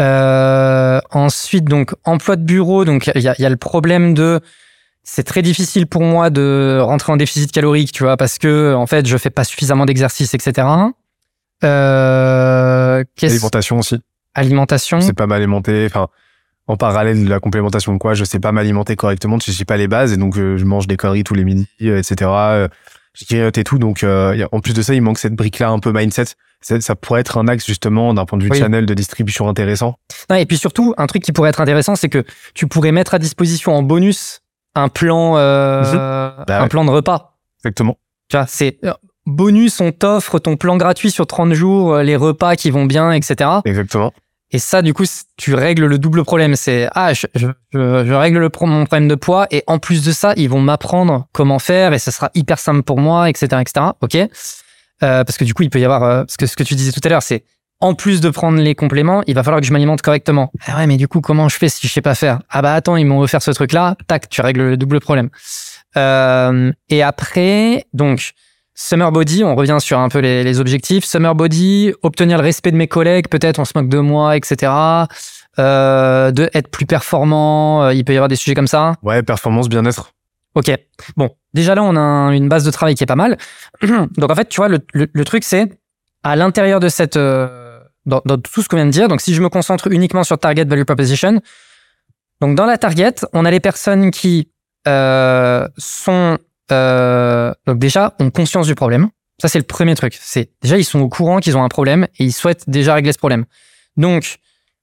Euh, 0.00 1.00
ensuite, 1.11 1.65
donc 1.67 1.93
emploi 2.05 2.37
de 2.37 2.43
bureau. 2.43 2.87
Donc 2.87 3.11
il 3.15 3.21
y 3.21 3.29
a, 3.29 3.35
il 3.38 3.43
y 3.43 3.44
a 3.44 3.50
le 3.50 3.59
problème 3.59 4.15
de 4.15 4.41
c'est 5.03 5.25
très 5.25 5.43
difficile 5.43 5.87
pour 5.87 6.03
moi 6.03 6.31
de 6.31 6.79
rentrer 6.81 7.12
en 7.12 7.19
déficit 7.19 7.53
calorique, 7.53 7.93
tu 7.93 8.05
vois, 8.05 8.17
parce 8.17 8.38
que 8.38 8.73
en 8.75 8.87
fait 8.87 9.06
je 9.06 9.19
fais 9.19 9.29
pas 9.29 9.44
suffisamment 9.44 9.85
d'exercice, 9.85 10.32
etc. 10.32 10.67
Euh, 11.62 13.05
l'alimentation 13.21 13.81
aussi 13.81 13.99
alimentation. 14.35 15.03
c'est 15.03 15.12
pas 15.12 15.27
mal 15.27 15.38
alimenté 15.38 15.85
enfin 15.85 16.09
en 16.69 16.77
parallèle 16.79 17.23
de 17.23 17.29
la 17.29 17.38
complémentation 17.38 17.93
de 17.93 17.99
quoi 17.99 18.15
je 18.15 18.25
sais 18.25 18.41
pas 18.41 18.50
m'alimenter 18.50 18.97
correctement 18.97 19.37
je 19.44 19.50
sais 19.53 19.67
pas 19.67 19.77
les 19.77 19.88
bases 19.88 20.15
et 20.15 20.17
donc 20.17 20.38
euh, 20.38 20.56
je 20.56 20.65
mange 20.65 20.87
des 20.87 20.97
conneries 20.97 21.25
tous 21.25 21.35
les 21.35 21.44
midis 21.44 21.69
euh, 21.82 21.99
etc 21.99 22.69
grignote 23.26 23.58
et 23.58 23.64
tout 23.64 23.78
donc 23.78 24.02
euh, 24.04 24.46
en 24.52 24.60
plus 24.60 24.72
de 24.74 24.82
ça 24.82 24.94
il 24.94 25.02
manque 25.02 25.18
cette 25.18 25.34
brique 25.34 25.58
là 25.58 25.70
un 25.70 25.78
peu 25.78 25.92
mindset 25.92 26.24
ça, 26.62 26.94
pourrait 26.94 27.22
être 27.22 27.38
un 27.38 27.48
axe 27.48 27.66
justement 27.66 28.12
d'un 28.12 28.26
point 28.26 28.38
de 28.38 28.44
vue 28.44 28.50
Oui. 28.50 28.58
channel 28.58 28.84
de 28.86 28.94
distribution 28.94 29.48
intéressant 29.48 29.98
Non, 30.28 30.36
et 30.36 30.44
puis 30.44 30.58
surtout, 30.58 30.94
un 30.98 31.06
truc 31.06 31.22
qui 31.22 31.32
pourrait 31.32 31.48
être 31.48 31.60
intéressant, 31.62 31.96
c'est 31.96 32.10
que 32.10 32.22
tu 32.54 32.66
pourrais 32.66 32.92
mettre 32.92 33.14
à 33.14 33.18
disposition 33.18 33.74
en 33.74 33.82
bonus 33.82 34.40
un 34.74 34.88
plan, 34.88 35.38
euh, 35.38 35.82
Bah 36.46 36.58
un 36.58 36.62
ouais. 36.64 36.68
plan 36.68 36.84
de 36.84 36.90
repas. 36.90 37.38
exactement 37.60 37.96
Tu 38.28 38.36
vois, 38.36 38.46
c'est 38.46 38.78
euh, 38.84 38.92
bonus, 39.26 39.80
on 39.80 39.90
t'offre 39.90 40.38
ton 40.38 40.56
plan 40.56 40.76
gratuit 40.76 41.10
sur 41.10 41.26
30 41.26 41.54
jours, 41.54 41.94
euh, 41.94 42.02
les 42.02 42.16
repas 42.16 42.56
qui 42.56 42.70
vont 42.70 42.84
bien, 42.84 43.10
etc. 43.12 43.48
exactement 43.64 44.12
Et 44.52 44.58
ça, 44.58 44.82
du 44.82 44.93
coup, 44.94 45.05
tu 45.37 45.55
règles 45.55 45.87
le 45.87 45.99
double 45.99 46.25
problème. 46.25 46.56
C'est 46.56 46.88
ah, 46.94 47.12
je, 47.14 47.26
je, 47.35 47.47
je- 47.73 48.05
je 48.06 48.12
règle 48.12 48.38
le 48.38 48.50
pro- 48.50 48.67
mon 48.67 48.85
problème 48.85 49.06
de 49.08 49.14
poids 49.14 49.47
et 49.50 49.62
en 49.69 49.79
plus 49.79 50.05
de 50.05 50.11
ça, 50.12 50.32
ils 50.37 50.49
vont 50.49 50.61
m'apprendre 50.61 51.29
comment 51.32 51.58
faire 51.61 51.93
et 51.93 51.99
ça 52.00 52.11
sera 52.11 52.31
hyper 52.35 52.58
simple 52.58 52.82
pour 52.82 52.99
moi, 52.99 53.29
etc., 53.31 53.47
etc. 53.61 53.87
Ok. 54.00 54.17
Euh, 54.17 55.25
parce 55.25 55.38
que 55.38 55.44
du 55.44 55.55
coup, 55.55 55.62
il 55.62 55.70
peut 55.70 55.79
y 55.81 55.85
avoir 55.85 56.02
euh, 56.02 56.25
parce 56.25 56.37
que 56.37 56.47
ce 56.47 56.56
que 56.56 56.62
tu 56.64 56.75
disais 56.75 56.93
tout 56.93 57.00
à 57.05 57.08
l'heure, 57.08 57.23
c'est 57.23 57.44
en 57.82 57.94
plus 57.94 58.20
de 58.20 58.29
prendre 58.29 58.58
les 58.58 58.75
compléments, 58.75 59.23
il 59.26 59.35
va 59.35 59.43
falloir 59.43 59.61
que 59.61 59.67
je 59.67 59.72
m'alimente 59.72 60.03
correctement. 60.03 60.53
Ah 60.67 60.77
ouais, 60.79 60.86
mais 60.86 60.98
du 60.98 61.08
coup, 61.08 61.20
comment 61.22 61.48
je 61.48 61.56
fais 61.56 61.70
si 61.70 61.86
je 61.86 61.93
sais 61.93 62.03
pas 62.03 62.15
faire? 62.15 62.41
Ah 62.51 62.60
bah 62.60 62.74
attends, 62.74 62.96
ils 62.96 63.06
m'ont 63.06 63.20
offert 63.20 63.41
ce 63.41 63.53
truc-là. 63.53 63.96
Tac, 64.08 64.29
tu 64.29 64.41
règles 64.43 64.63
le 64.70 64.77
double 64.77 65.01
problème. 65.01 65.31
Euh, 65.96 66.72
et 66.89 67.03
après, 67.03 67.86
donc. 67.94 68.32
Summer 68.82 69.13
Body, 69.13 69.44
on 69.44 69.55
revient 69.55 69.77
sur 69.79 69.99
un 69.99 70.08
peu 70.08 70.20
les, 70.20 70.43
les 70.43 70.58
objectifs. 70.58 71.05
Summer 71.05 71.34
Body, 71.34 71.93
obtenir 72.03 72.39
le 72.39 72.43
respect 72.44 72.70
de 72.70 72.77
mes 72.77 72.89
collègues, 72.89 73.29
peut-être 73.29 73.58
on 73.58 73.67
se 73.67 73.72
moque 73.75 73.89
de 73.91 73.99
moi, 73.99 74.37
etc. 74.39 74.72
Euh, 75.58 76.31
de 76.31 76.49
être 76.55 76.69
plus 76.70 76.87
performant, 76.87 77.82
euh, 77.84 77.93
il 77.94 78.05
peut 78.05 78.15
y 78.15 78.17
avoir 78.17 78.29
des 78.29 78.37
sujets 78.37 78.55
comme 78.55 78.67
ça. 78.67 78.94
ouais 79.03 79.22
performance 79.22 79.69
bien-être 79.69 80.13
Ok. 80.55 80.70
Bon, 81.17 81.29
déjà 81.53 81.75
là, 81.75 81.82
on 81.82 81.94
a 81.94 82.01
un- 82.01 82.32
une 82.32 82.49
base 82.49 82.65
de 82.65 82.70
travail 82.70 82.94
qui 82.94 83.03
est 83.05 83.06
pas 83.06 83.17
mal. 83.17 83.37
Donc 83.82 84.31
en 84.31 84.34
fait, 84.34 84.49
tu 84.49 84.56
vois, 84.56 84.69
le, 84.69 84.79
le- 84.94 85.08
le 85.13 85.25
truc, 85.27 85.44
c'est 85.44 85.70
à 86.22 86.34
l'intérieur 86.37 86.81
de 86.81 86.89
cette, 86.89 87.17
euh, 87.19 87.79
dans, 88.06 88.22
dans 88.25 88.39
tout 88.39 88.63
ce 88.63 88.69
qu'on 88.69 88.77
vient 88.77 88.87
de 88.87 88.91
dire. 88.91 89.08
Donc 89.08 89.20
si 89.20 89.34
je 89.34 89.43
me 89.43 89.49
concentre 89.51 89.89
uniquement 89.93 90.25
sur 90.25 90.39
target 90.39 90.65
value 90.65 90.84
proposition, 90.84 91.41
donc 92.41 92.55
dans 92.56 92.65
la 92.67 92.79
target, 92.79 93.15
on 93.34 93.44
a 93.44 93.51
les 93.51 93.60
personnes 93.60 94.10
qui 94.10 94.49
euh, 94.89 95.69
sont 95.77 96.39
euh, 96.72 97.53
donc 97.67 97.79
déjà 97.79 98.15
ont 98.20 98.31
conscience 98.31 98.67
du 98.67 98.74
problème. 98.74 99.08
Ça 99.41 99.48
c'est 99.48 99.58
le 99.58 99.65
premier 99.65 99.94
truc. 99.94 100.19
C'est 100.20 100.50
déjà 100.62 100.79
ils 100.79 100.84
sont 100.84 101.00
au 101.00 101.08
courant 101.08 101.41
qu'ils 101.41 101.56
ont 101.56 101.65
un 101.65 101.69
problème 101.69 102.06
et 102.19 102.24
ils 102.24 102.32
souhaitent 102.32 102.69
déjà 102.69 102.94
régler 102.94 103.12
ce 103.12 103.19
problème. 103.19 103.44
Donc 103.96 104.39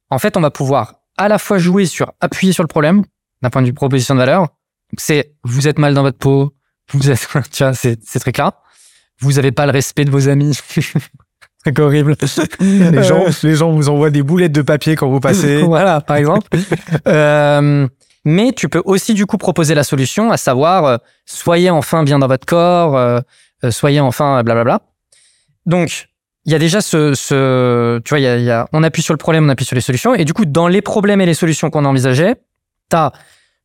en 0.09 0.19
fait, 0.19 0.37
on 0.37 0.41
va 0.41 0.51
pouvoir 0.51 0.95
à 1.17 1.27
la 1.27 1.37
fois 1.39 1.57
jouer 1.57 1.85
sur 1.85 2.13
appuyer 2.21 2.53
sur 2.53 2.63
le 2.63 2.67
problème 2.67 3.03
d'un 3.41 3.49
point 3.49 3.61
de 3.61 3.67
vue 3.67 3.73
proposition 3.73 4.15
de 4.15 4.19
valeur. 4.19 4.47
C'est 4.97 5.33
vous 5.43 5.67
êtes 5.67 5.79
mal 5.79 5.93
dans 5.93 6.03
votre 6.03 6.17
peau, 6.17 6.53
vous 6.91 7.09
êtes, 7.09 7.27
tu 7.51 7.63
vois, 7.63 7.73
c'est 7.73 7.99
c'est 8.03 8.19
très 8.19 8.31
clair. 8.31 8.51
Vous 9.19 9.39
avez 9.39 9.51
pas 9.51 9.65
le 9.65 9.71
respect 9.71 10.05
de 10.05 10.11
vos 10.11 10.29
amis. 10.29 10.57
c'est 11.63 11.79
horrible. 11.79 12.15
les 12.61 13.03
gens 13.03 13.25
les 13.43 13.55
gens 13.55 13.71
vous 13.71 13.89
envoient 13.89 14.11
des 14.11 14.23
boulettes 14.23 14.51
de 14.51 14.61
papier 14.61 14.95
quand 14.95 15.09
vous 15.09 15.19
passez 15.19 15.61
voilà, 15.63 16.01
par 16.01 16.17
exemple. 16.17 16.47
Euh, 17.07 17.87
mais 18.27 18.51
tu 18.51 18.67
peux 18.67 18.81
aussi 18.83 19.13
du 19.13 19.25
coup 19.25 19.37
proposer 19.37 19.73
la 19.73 19.85
solution, 19.85 20.33
à 20.33 20.37
savoir 20.37 20.83
euh, 20.83 20.97
soyez 21.25 21.69
enfin 21.69 22.03
bien 22.03 22.19
dans 22.19 22.27
votre 22.27 22.45
corps, 22.45 22.97
euh, 22.97 23.21
euh, 23.63 23.71
soyez 23.71 24.01
enfin 24.01 24.43
blablabla. 24.43 24.81
Donc 25.65 26.09
il 26.43 26.51
y 26.51 26.55
a 26.55 26.59
déjà 26.59 26.81
ce, 26.81 27.99
tu 27.99 28.15
vois, 28.15 28.67
on 28.73 28.83
appuie 28.83 29.01
sur 29.01 29.13
le 29.13 29.17
problème, 29.17 29.45
on 29.45 29.49
appuie 29.49 29.65
sur 29.65 29.75
les 29.75 29.81
solutions, 29.81 30.13
et 30.13 30.25
du 30.25 30.33
coup 30.33 30.43
dans 30.43 30.67
les 30.67 30.81
problèmes 30.81 31.21
et 31.21 31.25
les 31.25 31.33
solutions 31.33 31.69
qu'on 31.69 31.85
a 31.85 31.87
envisagées, 31.87 32.35
t'as 32.89 33.11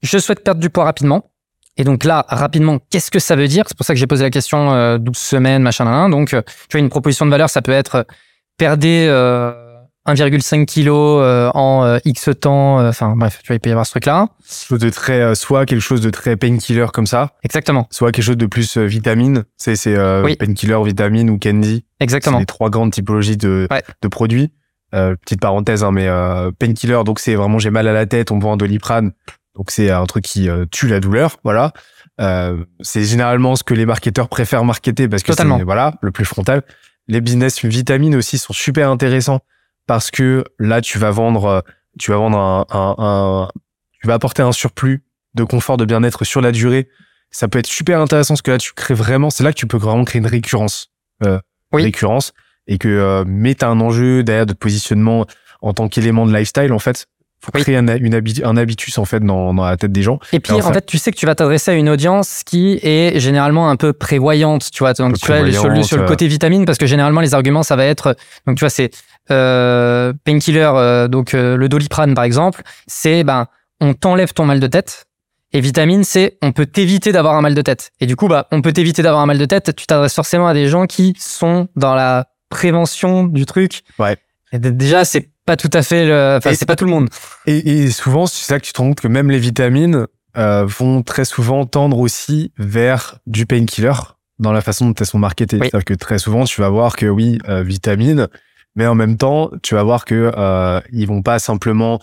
je 0.00 0.16
souhaite 0.18 0.44
perdre 0.44 0.60
du 0.60 0.70
poids 0.70 0.84
rapidement. 0.84 1.28
Et 1.76 1.82
donc 1.82 2.04
là, 2.04 2.24
rapidement, 2.28 2.78
qu'est-ce 2.90 3.10
que 3.10 3.18
ça 3.18 3.34
veut 3.34 3.48
dire? 3.48 3.64
C'est 3.66 3.76
pour 3.76 3.86
ça 3.86 3.94
que 3.94 3.98
j'ai 3.98 4.06
posé 4.06 4.22
la 4.22 4.30
question 4.30 4.72
euh, 4.74 4.98
12 4.98 5.16
semaines, 5.16 5.62
machin, 5.62 5.84
nan, 5.86 5.94
nan. 5.94 6.10
Donc, 6.10 6.28
tu 6.28 6.36
vois, 6.70 6.80
une 6.80 6.90
proposition 6.90 7.24
de 7.24 7.30
valeur, 7.30 7.48
ça 7.48 7.62
peut 7.62 7.72
être 7.72 8.06
perdez 8.58 9.06
1,5 10.06 10.66
kg 10.66 10.88
euh, 10.88 11.50
en 11.54 11.84
euh, 11.84 11.98
X 12.04 12.30
temps. 12.40 12.80
euh, 12.80 12.88
Enfin, 12.88 13.14
bref, 13.16 13.38
tu 13.42 13.46
vois, 13.48 13.56
il 13.56 13.60
peut 13.60 13.68
y 13.68 13.72
avoir 13.72 13.86
ce 13.86 13.92
truc-là. 13.92 14.28
Quelque 14.40 14.66
chose 14.66 14.78
de 14.80 14.90
très, 14.90 15.20
euh, 15.20 15.34
soit 15.34 15.64
quelque 15.64 15.80
chose 15.80 16.00
de 16.00 16.10
très 16.10 16.36
painkiller 16.36 16.86
comme 16.92 17.06
ça, 17.06 17.32
Exactement, 17.44 17.86
soit 17.90 18.10
quelque 18.12 18.24
chose 18.24 18.36
de 18.36 18.46
plus 18.46 18.76
euh, 18.76 18.84
vitamine. 18.84 19.44
C'est, 19.56 19.76
c'est 19.76 19.96
euh, 19.96 20.22
Oui. 20.24 20.36
painkiller, 20.36 20.82
vitamine 20.84 21.30
ou 21.30 21.38
candy. 21.38 21.84
C'est 22.00 22.04
exactement. 22.04 22.38
les 22.38 22.46
trois 22.46 22.68
grandes 22.70 22.92
typologies 22.92 23.36
de, 23.36 23.66
Ouais. 23.70 23.82
de 24.02 24.08
produits. 24.08 24.50
Euh, 24.94 25.14
petite 25.16 25.40
parenthèse, 25.40 25.84
hein, 25.84 25.90
mais 25.92 26.06
euh, 26.08 26.50
painkiller, 26.50 27.02
donc 27.04 27.18
c'est 27.18 27.34
vraiment 27.34 27.58
j'ai 27.58 27.70
mal 27.70 27.88
à 27.88 27.92
la 27.94 28.04
tête, 28.04 28.30
on 28.30 28.38
vend 28.38 28.52
un 28.52 28.56
doliprane, 28.58 29.12
donc 29.56 29.70
c'est 29.70 29.90
un 29.90 30.04
truc 30.04 30.22
qui 30.24 30.50
tue 30.70 30.86
la 30.88 31.00
douleur, 31.00 31.38
voilà. 31.44 31.72
Euh, 32.20 32.62
c'est 32.82 33.02
généralement 33.04 33.56
ce 33.56 33.62
que 33.64 33.72
les 33.72 33.86
marketeurs 33.86 34.28
préfèrent 34.28 34.66
marketer 34.66 35.08
parce 35.08 35.22
que 35.22 35.32
c'est 35.32 35.44
voilà 35.64 35.94
le 36.02 36.10
plus 36.10 36.26
frontal. 36.26 36.62
Les 37.08 37.22
business 37.22 37.64
vitamines 37.64 38.14
aussi 38.14 38.36
sont 38.36 38.52
super 38.52 38.90
intéressants 38.90 39.40
parce 39.86 40.10
que 40.10 40.44
là 40.58 40.80
tu 40.80 40.98
vas 40.98 41.10
vendre, 41.10 41.44
euh, 41.46 41.60
tu 41.98 42.10
vas 42.10 42.16
vendre 42.18 42.38
un, 42.38 42.66
un, 42.70 42.94
un- 42.98 43.48
tu 44.00 44.06
vas 44.06 44.14
apporter 44.14 44.42
un 44.42 44.52
surplus 44.52 45.04
de 45.34 45.44
confort, 45.44 45.76
de 45.76 45.84
bien-être 45.84 46.24
sur 46.24 46.40
la 46.40 46.52
durée. 46.52 46.88
Ça 47.30 47.48
peut 47.48 47.58
être 47.58 47.66
super 47.66 48.00
intéressant 48.00 48.34
parce 48.34 48.42
que 48.42 48.50
là 48.50 48.58
tu 48.58 48.72
crées 48.74 48.94
vraiment, 48.94 49.30
c'est 49.30 49.44
là 49.44 49.52
que 49.52 49.58
tu 49.58 49.66
peux 49.66 49.76
vraiment 49.78 50.04
créer 50.04 50.20
une 50.20 50.26
récurrence, 50.26 50.90
euh, 51.24 51.38
Oui. 51.72 51.82
récurrence 51.84 52.32
et 52.66 52.78
que 52.78 52.88
euh, 52.88 53.24
mais 53.26 53.54
t'as 53.54 53.68
un 53.68 53.80
enjeu 53.80 54.22
derrière 54.22 54.46
de 54.46 54.52
positionnement 54.52 55.26
en 55.62 55.72
tant 55.72 55.88
qu'élément 55.88 56.26
de 56.26 56.32
lifestyle 56.36 56.72
en 56.72 56.78
fait. 56.78 57.06
Faut 57.44 57.50
créer 57.50 57.76
un, 57.76 57.88
une 57.96 58.14
un 58.44 58.56
habitus 58.56 58.98
en 58.98 59.04
fait 59.04 59.18
dans, 59.18 59.52
dans 59.52 59.64
la 59.64 59.76
tête 59.76 59.90
des 59.90 60.02
gens. 60.02 60.20
Et 60.32 60.38
puis, 60.38 60.52
Alors, 60.52 60.66
en 60.66 60.68
ça- 60.68 60.74
fait, 60.74 60.86
tu 60.86 60.96
sais 60.96 61.10
que 61.10 61.16
tu 61.16 61.26
vas 61.26 61.34
t'adresser 61.34 61.72
à 61.72 61.74
une 61.74 61.88
audience 61.88 62.42
qui 62.46 62.78
est 62.82 63.18
généralement 63.18 63.68
un 63.68 63.74
peu 63.74 63.92
prévoyante, 63.92 64.70
tu 64.70 64.78
vois. 64.84 64.92
Donc, 64.92 65.18
tu 65.18 65.26
vois, 65.26 65.50
sur 65.50 65.68
le, 65.68 65.82
sur 65.82 65.96
le 65.96 66.04
euh. 66.04 66.06
côté 66.06 66.28
vitamine, 66.28 66.64
parce 66.64 66.78
que 66.78 66.86
généralement, 66.86 67.20
les 67.20 67.34
arguments, 67.34 67.64
ça 67.64 67.74
va 67.74 67.84
être, 67.84 68.16
donc, 68.46 68.58
tu 68.58 68.60
vois, 68.60 68.70
c'est 68.70 68.90
euh, 69.30 70.12
painkiller, 70.24 70.70
euh, 70.74 71.08
donc 71.08 71.34
euh, 71.34 71.56
le 71.56 71.68
doliprane, 71.68 72.14
par 72.14 72.24
exemple, 72.24 72.62
c'est, 72.86 73.24
ben, 73.24 73.46
on 73.80 73.94
t'enlève 73.94 74.32
ton 74.32 74.44
mal 74.44 74.60
de 74.60 74.66
tête. 74.68 75.06
Et 75.52 75.60
vitamine, 75.60 76.04
c'est, 76.04 76.38
on 76.42 76.52
peut 76.52 76.64
t'éviter 76.64 77.12
d'avoir 77.12 77.34
un 77.34 77.40
mal 77.42 77.54
de 77.54 77.60
tête. 77.60 77.90
Et 78.00 78.06
du 78.06 78.16
coup, 78.16 78.28
bah, 78.28 78.46
on 78.52 78.62
peut 78.62 78.72
t'éviter 78.72 79.02
d'avoir 79.02 79.20
un 79.22 79.26
mal 79.26 79.36
de 79.36 79.44
tête. 79.44 79.74
Tu 79.76 79.86
t'adresses 79.86 80.14
forcément 80.14 80.46
à 80.46 80.54
des 80.54 80.68
gens 80.68 80.86
qui 80.86 81.14
sont 81.18 81.68
dans 81.76 81.94
la 81.94 82.28
prévention 82.48 83.24
du 83.24 83.44
truc. 83.46 83.82
Ouais. 83.98 84.16
Et 84.52 84.58
déjà, 84.58 85.04
c'est 85.04 85.31
pas 85.44 85.56
tout 85.56 85.70
à 85.72 85.82
fait 85.82 86.06
le, 86.06 86.36
enfin, 86.38 86.54
c'est 86.54 86.66
pas 86.66 86.76
tout 86.76 86.84
le 86.84 86.90
monde. 86.90 87.08
Et, 87.46 87.56
et 87.84 87.90
souvent, 87.90 88.26
c'est 88.26 88.52
là 88.52 88.60
que 88.60 88.64
tu 88.64 88.72
te 88.72 88.78
rends 88.78 88.88
compte 88.88 89.00
que 89.00 89.08
même 89.08 89.30
les 89.30 89.38
vitamines 89.38 90.06
euh, 90.36 90.64
vont 90.66 91.02
très 91.02 91.24
souvent 91.24 91.66
tendre 91.66 91.98
aussi 91.98 92.52
vers 92.58 93.18
du 93.26 93.46
painkiller 93.46 93.92
dans 94.38 94.52
la 94.52 94.60
façon 94.60 94.86
dont 94.86 94.94
elles 94.98 95.06
sont 95.06 95.18
marketées. 95.18 95.58
Oui. 95.60 95.68
C'est-à-dire 95.68 95.84
que 95.84 95.94
très 95.94 96.18
souvent, 96.18 96.44
tu 96.44 96.60
vas 96.60 96.68
voir 96.68 96.96
que 96.96 97.06
oui, 97.06 97.38
euh, 97.48 97.62
vitamines, 97.62 98.28
mais 98.76 98.86
en 98.86 98.94
même 98.94 99.16
temps, 99.16 99.50
tu 99.62 99.74
vas 99.74 99.82
voir 99.82 100.04
que 100.04 100.32
euh, 100.36 100.80
ils 100.92 101.06
vont 101.06 101.22
pas 101.22 101.38
simplement 101.38 102.00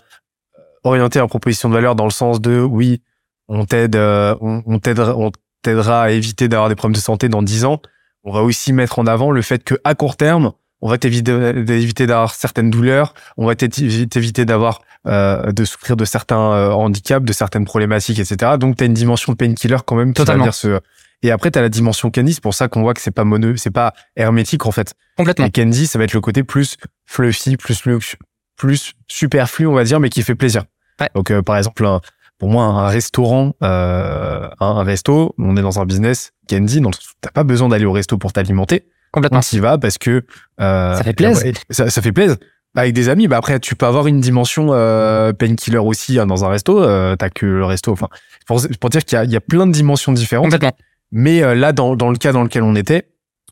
orienter 0.84 1.18
leur 1.18 1.28
proposition 1.28 1.68
de 1.68 1.74
valeur 1.74 1.94
dans 1.94 2.04
le 2.04 2.10
sens 2.10 2.40
de 2.40 2.60
oui, 2.60 3.02
on 3.48 3.64
t'aide, 3.64 3.96
euh, 3.96 4.34
on, 4.40 4.62
on 4.66 4.78
t'aidera, 4.78 5.16
on 5.16 5.32
t'aidera 5.62 6.04
à 6.04 6.10
éviter 6.10 6.48
d'avoir 6.48 6.68
des 6.68 6.74
problèmes 6.74 6.94
de 6.94 7.00
santé 7.00 7.28
dans 7.28 7.42
10 7.42 7.64
ans. 7.64 7.80
On 8.22 8.32
va 8.32 8.42
aussi 8.42 8.72
mettre 8.72 8.98
en 8.98 9.06
avant 9.06 9.30
le 9.30 9.42
fait 9.42 9.64
que 9.64 9.74
à 9.84 9.94
court 9.94 10.16
terme, 10.16 10.52
on 10.82 10.88
va 10.88 10.98
t'éviter 10.98 12.06
d'avoir 12.06 12.34
certaines 12.34 12.70
douleurs, 12.70 13.14
on 13.36 13.46
va 13.46 13.54
t'évi- 13.54 14.08
t'éviter 14.08 14.44
d'avoir 14.44 14.80
euh, 15.06 15.52
de 15.52 15.64
souffrir 15.64 15.96
de 15.96 16.04
certains 16.04 16.52
euh, 16.52 16.70
handicaps, 16.72 17.24
de 17.24 17.32
certaines 17.32 17.64
problématiques, 17.64 18.18
etc. 18.18 18.52
Donc 18.58 18.76
tu 18.76 18.84
as 18.84 18.86
une 18.86 18.94
dimension 18.94 19.32
de 19.32 19.36
painkiller 19.36 19.78
quand 19.86 19.96
même 19.96 20.12
Totalement. 20.14 20.44
venir 20.44 20.54
se 20.54 20.80
et 21.22 21.30
après 21.30 21.50
tu 21.50 21.58
as 21.58 21.62
la 21.62 21.68
dimension 21.68 22.10
candy, 22.10 22.32
c'est 22.34 22.42
pour 22.42 22.54
ça 22.54 22.68
qu'on 22.68 22.80
voit 22.82 22.94
que 22.94 23.00
c'est 23.00 23.10
pas 23.10 23.24
mono, 23.24 23.56
c'est 23.56 23.70
pas 23.70 23.92
hermétique 24.16 24.64
en 24.66 24.72
fait. 24.72 24.94
Complètement. 25.16 25.46
Et 25.46 25.50
candy, 25.50 25.86
ça 25.86 25.98
va 25.98 26.04
être 26.04 26.14
le 26.14 26.20
côté 26.22 26.42
plus 26.44 26.76
fluffy, 27.06 27.56
plus 27.56 27.84
lux- 27.84 28.16
plus 28.56 28.92
superflu, 29.06 29.66
on 29.66 29.74
va 29.74 29.84
dire, 29.84 30.00
mais 30.00 30.08
qui 30.10 30.22
fait 30.22 30.34
plaisir. 30.34 30.64
Ouais. 31.00 31.08
Donc 31.14 31.30
euh, 31.30 31.42
par 31.42 31.56
exemple, 31.58 31.84
un- 31.84 32.00
pour 32.38 32.48
moi, 32.48 32.64
un 32.64 32.88
restaurant, 32.88 33.52
euh, 33.62 34.48
un, 34.60 34.66
un 34.66 34.82
resto, 34.82 35.34
on 35.38 35.56
est 35.58 35.62
dans 35.62 35.78
un 35.78 35.84
business 35.84 36.32
candy, 36.48 36.80
donc 36.80 36.94
t'as 37.20 37.30
pas 37.30 37.44
besoin 37.44 37.68
d'aller 37.68 37.84
au 37.84 37.92
resto 37.92 38.16
pour 38.16 38.32
t'alimenter. 38.32 38.84
Complètement. 39.12 39.38
On 39.38 39.42
s'y 39.42 39.58
va 39.58 39.78
parce 39.78 39.98
que 39.98 40.24
euh, 40.60 40.94
Ça 40.96 41.02
fait 41.02 41.12
plaisir. 41.12 41.52
Ça, 41.70 41.90
ça 41.90 42.02
fait 42.02 42.12
plaisir. 42.12 42.36
Avec 42.76 42.92
des 42.94 43.08
amis, 43.08 43.26
bah 43.26 43.36
après 43.36 43.58
tu 43.58 43.74
peux 43.74 43.86
avoir 43.86 44.06
une 44.06 44.20
dimension 44.20 44.68
euh, 44.72 45.32
painkiller 45.32 45.78
aussi 45.78 46.20
hein, 46.20 46.26
dans 46.26 46.44
un 46.44 46.48
resto. 46.48 46.80
Euh, 46.82 47.16
T'as 47.16 47.28
que 47.30 47.44
le 47.44 47.64
resto. 47.64 47.90
Enfin, 47.90 48.08
pour, 48.46 48.60
pour 48.80 48.90
dire 48.90 49.04
qu'il 49.04 49.16
y 49.16 49.18
a, 49.18 49.24
il 49.24 49.30
y 49.32 49.36
a 49.36 49.40
plein 49.40 49.66
de 49.66 49.72
dimensions 49.72 50.12
différentes. 50.12 50.44
Complètement. 50.52 50.72
Mais 51.10 51.42
euh, 51.42 51.56
là, 51.56 51.72
dans, 51.72 51.96
dans 51.96 52.10
le 52.10 52.16
cas 52.16 52.30
dans 52.32 52.44
lequel 52.44 52.62
on 52.62 52.76
était, 52.76 53.08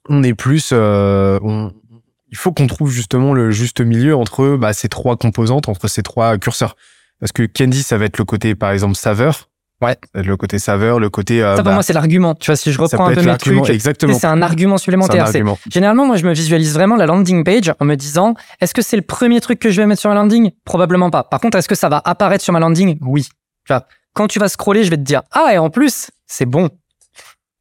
on 0.09 0.23
est 0.23 0.35
plus. 0.35 0.71
euh, 0.73 1.41
on- 1.43 1.73
il 2.31 2.37
faut 2.37 2.53
qu'on 2.53 2.67
trouve 2.67 2.91
justement 2.91 3.33
le 3.33 3.51
juste 3.51 3.81
milieu 3.81 4.15
entre 4.15 4.57
bah, 4.57 4.75
ces 4.75 4.89
trois 4.91 5.17
composantes, 5.17 5.67
entre 5.69 5.89
ces 5.89 6.03
trois 6.03 6.37
curseurs. 6.39 6.77
Parce 7.21 7.33
que 7.33 7.43
candy, 7.47 7.83
ça 7.83 7.97
va 7.99 8.05
être 8.05 8.19
le 8.19 8.25
côté, 8.27 8.55
par 8.55 8.71
exemple, 8.71 8.95
saveur. 8.97 9.48
Ouais. 9.81 9.97
Le 10.15 10.37
côté 10.37 10.59
saveur, 10.59 10.99
le 10.99 11.09
côté. 11.09 11.41
euh, 11.43 11.51
Ça, 11.53 11.63
pour 11.63 11.65
bah, 11.67 11.75
moi, 11.75 11.83
c'est 11.85 11.93
l'argument. 11.93 12.35
Tu 12.35 12.47
vois, 12.51 12.57
si 12.57 12.73
je 12.73 12.81
reprends 12.81 13.07
un 13.07 13.15
peu 13.15 13.23
mes 13.23 13.37
trucs, 13.37 13.71
Exactement. 13.71 14.19
c'est 14.19 14.27
un 14.27 14.43
argument 14.43 14.75
un 14.75 14.79
supplémentaire. 14.79 15.25
Argument. 15.27 15.57
Généralement, 15.71 16.05
moi, 16.05 16.17
je 16.17 16.27
me 16.27 16.33
visualise 16.33 16.75
vraiment 16.75 16.97
la 16.97 17.07
landing 17.07 17.45
page 17.45 17.73
en 17.79 17.85
me 17.85 17.95
disant, 17.95 18.35
est-ce 18.61 18.75
que 18.75 18.83
c'est 18.83 18.97
le 18.97 19.03
premier 19.03 19.41
truc 19.41 19.61
que 19.61 19.71
je 19.71 19.81
vais 19.81 19.87
mettre 19.87 20.01
sur 20.01 20.11
ma 20.11 20.17
landing? 20.17 20.51
Probablement 20.65 21.11
pas. 21.11 21.23
Par 21.23 21.39
contre, 21.41 21.59
est-ce 21.59 21.69
que 21.69 21.77
ça 21.77 21.89
va 21.89 22.03
apparaître 22.05 22.43
sur 22.43 22.53
ma 22.53 22.59
landing? 22.59 22.99
Oui. 23.03 23.23
Tu 23.67 23.73
vois, 23.73 23.87
quand 24.15 24.27
tu 24.27 24.41
vas 24.41 24.49
scroller, 24.49 24.83
je 24.83 24.91
vais 24.91 24.97
te 24.97 25.03
dire, 25.03 25.23
ah, 25.31 25.51
et 25.53 25.59
en 25.59 25.71
plus, 25.71 26.11
c'est 26.27 26.47
bon. 26.47 26.71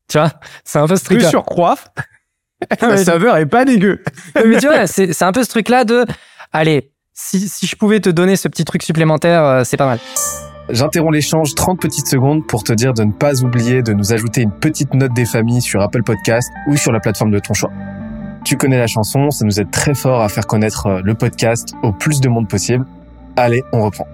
Tu 0.09 0.17
vois, 0.17 0.31
c'est 0.63 0.79
un 0.79 0.87
peu 0.87 0.95
ce 0.95 1.03
Plus 1.03 1.23
surcroît, 1.27 1.75
la 2.81 2.97
saveur 2.97 3.37
est 3.37 3.45
pas 3.45 3.63
dégueu. 3.65 4.01
Mais 4.35 4.57
tu 4.57 4.65
vois, 4.65 4.87
c'est 4.87 5.13
c'est 5.13 5.25
un 5.25 5.31
peu 5.33 5.43
ce 5.43 5.49
truc-là 5.49 5.83
de, 5.83 6.05
allez, 6.51 6.91
si, 7.13 7.47
si 7.47 7.67
je 7.67 7.75
pouvais 7.75 7.99
te 7.99 8.09
donner 8.09 8.37
ce 8.37 8.47
petit 8.47 8.65
truc 8.65 8.81
supplémentaire, 8.81 9.43
euh, 9.43 9.63
c'est 9.65 9.77
pas 9.77 9.85
mal. 9.85 9.99
J'interromps 10.69 11.13
l'échange 11.13 11.55
30 11.55 11.79
petites 11.79 12.07
secondes 12.07 12.45
pour 12.45 12.63
te 12.63 12.73
dire 12.73 12.93
de 12.93 13.03
ne 13.03 13.13
pas 13.13 13.41
oublier 13.41 13.81
de 13.81 13.93
nous 13.93 14.11
ajouter 14.11 14.41
une 14.41 14.51
petite 14.51 14.93
note 14.93 15.13
des 15.13 15.25
familles 15.25 15.61
sur 15.61 15.81
Apple 15.81 16.03
Podcast 16.03 16.51
ou 16.67 16.75
sur 16.75 16.91
la 16.91 16.99
plateforme 16.99 17.31
de 17.31 17.39
ton 17.39 17.53
choix. 17.53 17.71
Tu 18.43 18.57
connais 18.57 18.77
la 18.77 18.87
chanson, 18.87 19.31
ça 19.31 19.45
nous 19.45 19.61
aide 19.61 19.71
très 19.71 19.93
fort 19.93 20.21
à 20.21 20.27
faire 20.27 20.45
connaître 20.45 20.87
euh, 20.87 21.01
le 21.01 21.13
podcast 21.13 21.73
au 21.83 21.93
plus 21.93 22.19
de 22.19 22.27
monde 22.27 22.49
possible. 22.49 22.85
Allez, 23.37 23.63
on 23.71 23.81
reprend. 23.81 24.07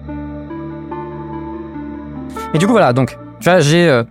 Et 2.52 2.58
du 2.58 2.66
coup, 2.66 2.72
voilà, 2.72 2.92
donc, 2.92 3.18
tu 3.40 3.50
vois, 3.50 3.58
j'ai 3.58 3.88
euh, 3.88 4.04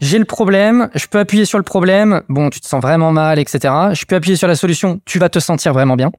le 0.00 0.24
problème, 0.24 0.90
je 0.94 1.06
peux 1.06 1.18
appuyer 1.18 1.46
sur 1.46 1.56
le 1.56 1.64
problème, 1.64 2.20
bon, 2.28 2.50
tu 2.50 2.60
te 2.60 2.66
sens 2.66 2.82
vraiment 2.82 3.12
mal, 3.12 3.38
etc. 3.38 3.72
Je 3.92 4.04
peux 4.04 4.16
appuyer 4.16 4.36
sur 4.36 4.48
la 4.48 4.56
solution, 4.56 5.00
tu 5.06 5.18
vas 5.18 5.30
te 5.30 5.38
sentir 5.38 5.72
vraiment 5.72 5.96
bien. 5.96 6.12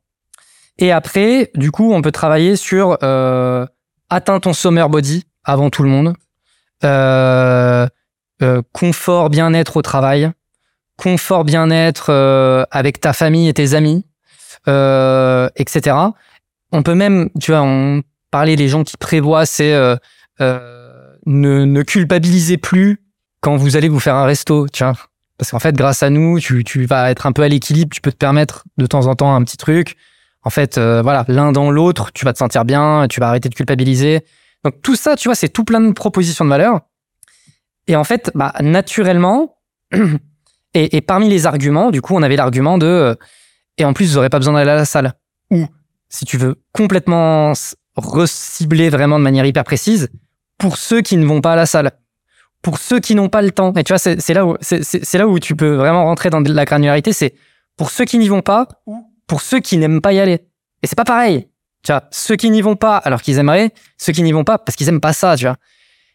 Et 0.79 0.91
après, 0.91 1.51
du 1.53 1.69
coup, 1.69 1.93
on 1.93 2.01
peut 2.01 2.11
travailler 2.11 2.55
sur 2.55 2.97
euh, 3.03 3.65
atteins 4.09 4.39
ton 4.39 4.53
summer 4.53 4.89
body 4.89 5.23
avant 5.43 5.69
tout 5.69 5.83
le 5.83 5.89
monde, 5.89 6.13
euh, 6.83 7.87
euh, 8.41 8.61
confort, 8.73 9.29
bien-être 9.29 9.77
au 9.77 9.81
travail, 9.81 10.31
confort, 10.97 11.43
bien-être 11.43 12.07
euh, 12.09 12.65
avec 12.71 12.99
ta 12.99 13.13
famille 13.13 13.47
et 13.47 13.53
tes 13.53 13.73
amis, 13.73 14.05
etc. 14.67 15.95
On 16.71 16.83
peut 16.83 16.95
même, 16.95 17.29
tu 17.39 17.51
vois, 17.51 17.61
on 17.61 18.01
parlait 18.31 18.57
des 18.57 18.67
gens 18.67 18.83
qui 18.83 18.97
prévoient, 18.97 19.45
c'est 19.45 19.73
ne, 20.39 21.65
ne 21.65 21.81
culpabilisez 21.83 22.57
plus 22.57 23.01
quand 23.41 23.55
vous 23.55 23.77
allez 23.77 23.89
vous 23.89 23.99
faire 23.99 24.15
un 24.15 24.25
resto, 24.25 24.67
tu. 24.67 24.83
Parce 25.37 25.51
qu'en 25.51 25.59
fait, 25.59 25.75
grâce 25.75 26.03
à 26.03 26.09
nous, 26.09 26.39
tu, 26.39 26.63
tu 26.63 26.85
vas 26.85 27.11
être 27.11 27.27
un 27.27 27.31
peu 27.31 27.43
à 27.43 27.47
l'équilibre, 27.47 27.93
tu 27.93 28.01
peux 28.01 28.11
te 28.11 28.17
permettre 28.17 28.63
de 28.77 28.87
temps 28.87 29.05
en 29.05 29.15
temps 29.15 29.35
un 29.35 29.43
petit 29.43 29.57
truc. 29.57 29.95
En 30.43 30.49
fait, 30.49 30.77
euh, 30.77 31.01
voilà, 31.01 31.25
l'un 31.27 31.51
dans 31.51 31.71
l'autre, 31.71 32.11
tu 32.13 32.25
vas 32.25 32.33
te 32.33 32.37
sentir 32.37 32.63
bien, 32.65 33.07
tu 33.09 33.19
vas 33.19 33.27
arrêter 33.29 33.49
de 33.49 33.55
culpabiliser. 33.55 34.21
Donc 34.63 34.81
tout 34.81 34.95
ça, 34.95 35.15
tu 35.15 35.27
vois, 35.27 35.35
c'est 35.35 35.49
tout 35.49 35.63
plein 35.63 35.81
de 35.81 35.91
propositions 35.91 36.45
de 36.45 36.49
valeur. 36.49 36.81
Et 37.87 37.95
en 37.95 38.03
fait, 38.03 38.31
bah, 38.35 38.53
naturellement, 38.61 39.57
et, 40.73 40.97
et 40.97 41.01
parmi 41.01 41.29
les 41.29 41.45
arguments, 41.45 41.91
du 41.91 42.01
coup, 42.01 42.15
on 42.15 42.21
avait 42.23 42.35
l'argument 42.35 42.77
de, 42.77 42.85
euh, 42.85 43.15
et 43.77 43.85
en 43.85 43.93
plus, 43.93 44.09
vous 44.09 44.15
n'aurez 44.15 44.29
pas 44.29 44.39
besoin 44.39 44.53
d'aller 44.53 44.71
à 44.71 44.75
la 44.75 44.85
salle. 44.85 45.13
Ou, 45.51 45.65
si 46.09 46.25
tu 46.25 46.37
veux 46.37 46.55
complètement 46.73 47.53
recibler 47.95 48.89
vraiment 48.89 49.17
de 49.19 49.23
manière 49.23 49.45
hyper 49.45 49.63
précise, 49.63 50.09
pour 50.57 50.77
ceux 50.77 51.01
qui 51.01 51.17
ne 51.17 51.25
vont 51.25 51.41
pas 51.41 51.53
à 51.53 51.55
la 51.55 51.65
salle, 51.65 51.91
pour 52.61 52.77
ceux 52.79 52.99
qui 52.99 53.15
n'ont 53.15 53.29
pas 53.29 53.41
le 53.41 53.51
temps. 53.51 53.73
Et 53.73 53.83
tu 53.83 53.93
vois, 53.93 53.99
c'est 53.99 54.33
là 54.33 54.45
où 54.45 54.57
c'est- 54.61 55.13
là 55.13 55.27
où 55.27 55.39
tu 55.39 55.55
peux 55.55 55.75
vraiment 55.75 56.05
rentrer 56.05 56.29
dans 56.29 56.39
la 56.39 56.65
granularité. 56.65 57.13
C'est 57.13 57.35
pour 57.77 57.91
ceux 57.91 58.05
qui 58.05 58.17
n'y 58.17 58.27
vont 58.27 58.41
pas 58.41 58.67
pour 59.27 59.41
ceux 59.41 59.59
qui 59.59 59.77
n'aiment 59.77 60.01
pas 60.01 60.13
y 60.13 60.19
aller. 60.19 60.41
Et 60.81 60.87
c'est 60.87 60.95
pas 60.95 61.05
pareil. 61.05 61.47
Tu 61.83 61.91
vois, 61.91 62.03
ceux 62.11 62.35
qui 62.35 62.49
n'y 62.49 62.61
vont 62.61 62.75
pas 62.75 62.97
alors 62.97 63.21
qu'ils 63.21 63.37
aimeraient, 63.37 63.71
ceux 63.97 64.13
qui 64.13 64.23
n'y 64.23 64.31
vont 64.31 64.43
pas 64.43 64.57
parce 64.57 64.75
qu'ils 64.75 64.89
aiment 64.89 65.01
pas 65.01 65.13
ça. 65.13 65.35
Tu 65.37 65.45
vois. 65.45 65.57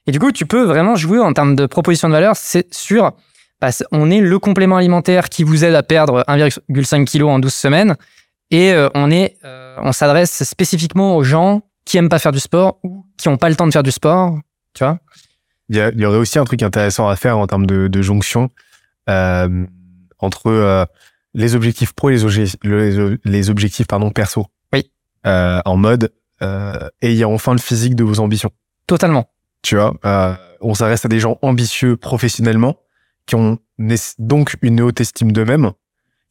Et 0.07 0.13
du 0.13 0.19
coup, 0.19 0.33
tu 0.33 0.47
peux 0.47 0.65
vraiment 0.65 0.97
jouer 0.97 1.19
en 1.19 1.33
termes 1.33 1.55
de 1.55 1.67
proposition 1.67 2.09
de 2.09 2.15
valeur. 2.15 2.37
C'est 2.37 2.73
sur, 2.75 3.13
bah, 3.61 3.71
on 3.93 4.11
est 4.11 4.21
le 4.21 4.39
complément 4.39 4.77
alimentaire 4.77 5.29
qui 5.29 5.45
vous 5.45 5.65
aide 5.65 5.75
à 5.75 5.83
perdre 5.83 6.25
1,5 6.27 7.05
kg 7.05 7.25
en 7.25 7.39
12 7.39 7.53
semaines. 7.53 7.97
Et 8.51 8.73
euh, 8.73 8.89
on 8.95 9.11
est, 9.11 9.39
euh, 9.45 9.77
on 9.83 9.93
s'adresse 9.93 10.43
spécifiquement 10.45 11.17
aux 11.17 11.23
gens 11.23 11.63
qui 11.85 11.97
aiment 11.97 12.09
pas 12.09 12.19
faire 12.19 12.33
du 12.33 12.41
sport 12.41 12.79
ou 12.83 13.07
qui 13.17 13.29
ont 13.29 13.39
pas 13.39 13.49
le 13.49 13.57
temps 13.57 13.67
de 13.67 13.73
faire 13.73 13.83
du 13.83 13.91
sport, 13.91 14.39
tu 14.75 14.85
vois. 14.85 14.99
il 15.69 15.77
y, 15.77 16.05
aurait 16.05 16.19
aussi 16.19 16.39
un 16.39 16.45
truc 16.45 16.63
intéressant 16.63 17.09
à 17.09 17.17
faire 17.17 17.39
en 17.39 17.47
termes 17.47 17.67
de, 17.67 18.03
jonction 18.03 18.51
euh, 19.09 19.67
entre 20.19 20.87
les 21.35 21.55
objectifs 21.55 21.93
pro 21.93 22.11
et 22.11 22.17
les, 22.17 23.19
les 23.25 23.51
objectifs 23.51 23.87
pardon 23.87 24.11
perso. 24.11 24.47
Oui. 24.73 24.91
Euh, 25.27 25.61
en 25.65 25.77
mode 25.77 26.13
euh, 26.43 26.89
ayez 27.01 27.25
enfin 27.25 27.53
le 27.53 27.59
physique 27.59 27.95
de 27.95 28.05
vos 28.05 28.19
ambitions. 28.21 28.51
Totalement. 28.87 29.29
Tu 29.63 29.77
vois, 29.77 29.95
euh, 30.05 30.35
on 30.61 30.75
s'adresse 30.75 31.05
à 31.05 31.09
des 31.09 31.21
gens 31.21 31.39
ambitieux 31.43 31.97
professionnellement 31.97 32.77
qui 33.27 33.37
ont 33.37 33.59
donc 34.19 34.57
une 34.63 34.81
haute 34.81 35.01
estime 35.01 35.31
d'eux-mêmes, 35.33 35.71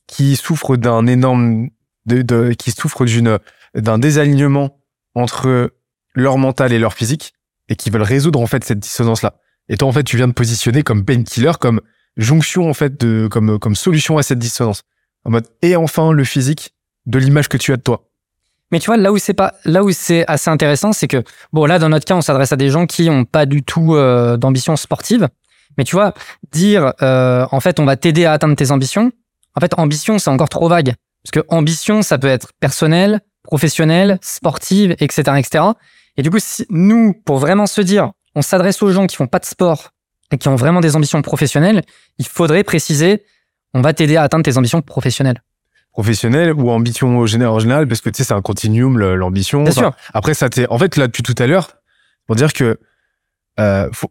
qui 0.08 0.36
souffrent 0.36 0.76
d'un 0.76 1.08
énorme, 1.08 1.70
de, 2.06 2.22
de- 2.22 2.54
qui 2.54 2.72
souffrent 2.72 3.06
d'une 3.06 3.40
d'un 3.74 4.00
désalignement 4.00 4.78
entre 5.16 5.74
leur 6.14 6.38
mental 6.38 6.74
et 6.74 6.80
leur 6.80 6.94
physique 6.94 7.34
et 7.70 7.78
qui 7.78 7.90
veulent 7.90 8.02
résoudre 8.02 8.42
en 8.42 8.48
fait 8.48 8.66
cette 8.66 8.80
dissonance 8.80 9.22
là. 9.22 9.36
Et 9.70 9.78
toi 9.78 9.88
en 9.88 9.94
fait 9.94 10.04
tu 10.04 10.18
viens 10.18 10.28
de 10.28 10.34
positionner 10.34 10.84
comme 10.84 11.06
painkiller, 11.06 11.54
comme 11.58 11.80
jonction 12.18 12.70
en 12.70 12.74
fait 12.74 13.00
de 13.00 13.28
comme 13.30 13.60
comme 13.60 13.76
solution 13.76 14.18
à 14.18 14.24
cette 14.24 14.40
dissonance. 14.40 14.84
En 15.24 15.32
mode 15.32 15.48
et 15.62 15.76
enfin 15.76 16.12
le 16.12 16.24
physique 16.24 16.74
de 17.06 17.20
l'image 17.20 17.48
que 17.50 17.58
tu 17.58 17.74
as 17.74 17.78
de 17.78 17.82
toi. 17.82 18.08
Mais 18.72 18.80
tu 18.80 18.88
vois, 18.88 18.98
là 18.98 19.12
où 19.12 19.18
c'est 19.18 19.34
pas, 19.34 19.56
là 19.66 19.84
où 19.84 19.92
c'est 19.92 20.26
assez 20.28 20.50
intéressant, 20.50 20.94
c'est 20.94 21.08
que 21.08 21.24
bon, 21.52 21.66
là 21.66 21.78
dans 21.78 21.90
notre 21.90 22.06
cas, 22.06 22.16
on 22.16 22.22
s'adresse 22.22 22.54
à 22.54 22.56
des 22.56 22.70
gens 22.70 22.86
qui 22.86 23.10
ont 23.10 23.26
pas 23.26 23.46
du 23.46 23.64
tout 23.64 23.96
euh, 23.96 24.38
d'ambition 24.38 24.76
sportive. 24.78 25.28
Mais 25.78 25.84
tu 25.84 25.96
vois, 25.96 26.14
dire 26.52 26.94
euh, 27.02 27.46
en 27.52 27.60
fait, 27.60 27.80
on 27.80 27.86
va 27.86 27.98
t'aider 27.98 28.26
à 28.26 28.34
atteindre 28.34 28.56
tes 28.56 28.72
ambitions. 28.72 29.12
En 29.56 29.60
fait, 29.60 29.74
ambition, 29.78 30.20
c'est 30.20 30.30
encore 30.30 30.50
trop 30.50 30.70
vague 30.70 30.94
parce 31.24 31.32
que 31.32 31.46
ambition, 31.50 32.02
ça 32.02 32.18
peut 32.18 32.28
être 32.28 32.52
personnel, 32.60 33.20
professionnel, 33.44 34.18
sportive, 34.22 34.96
etc., 35.00 35.38
etc. 35.38 35.64
Et 36.18 36.24
du 36.24 36.32
coup, 36.32 36.40
si 36.40 36.66
nous, 36.70 37.14
pour 37.14 37.38
vraiment 37.38 37.68
se 37.68 37.82
dire, 37.82 38.12
on 38.36 38.42
s'adresse 38.42 38.82
aux 38.82 38.92
gens 38.92 39.08
qui 39.08 39.18
font 39.18 39.28
pas 39.28 39.40
de 39.40 39.46
sport 39.46 39.92
et 40.32 40.38
qui 40.38 40.48
ont 40.48 40.56
vraiment 40.56 40.80
des 40.82 40.96
ambitions 40.96 41.22
professionnelles, 41.22 41.82
il 42.18 42.26
faudrait 42.28 42.64
préciser, 42.64 43.24
on 43.74 43.82
va 43.82 43.94
t'aider 43.94 44.16
à 44.18 44.24
atteindre 44.24 44.44
tes 44.44 44.58
ambitions 44.58 44.82
professionnelles. 44.82 45.42
Professionnel 45.92 46.54
ou 46.54 46.70
ambition 46.70 47.18
au 47.18 47.28
général, 47.28 47.54
en 47.54 47.60
général 47.60 47.88
parce 47.88 48.00
que 48.00 48.10
tu 48.10 48.18
sais 48.18 48.24
c'est 48.24 48.34
un 48.34 48.42
continuum 48.42 48.98
l'ambition. 48.98 49.64
Bien 49.64 49.72
Enfin, 49.72 49.82
sûr. 49.82 49.92
Après, 50.14 50.34
ça 50.34 50.50
t'est. 50.50 50.66
En 50.70 50.78
fait, 50.78 50.96
là, 50.96 51.08
depuis 51.08 51.22
tout 51.24 51.36
à 51.38 51.48
l'heure, 51.48 51.72
pour 52.28 52.38
dire 52.38 52.54
que 52.54 52.80
euh, 53.60 53.90
faut, 53.92 54.10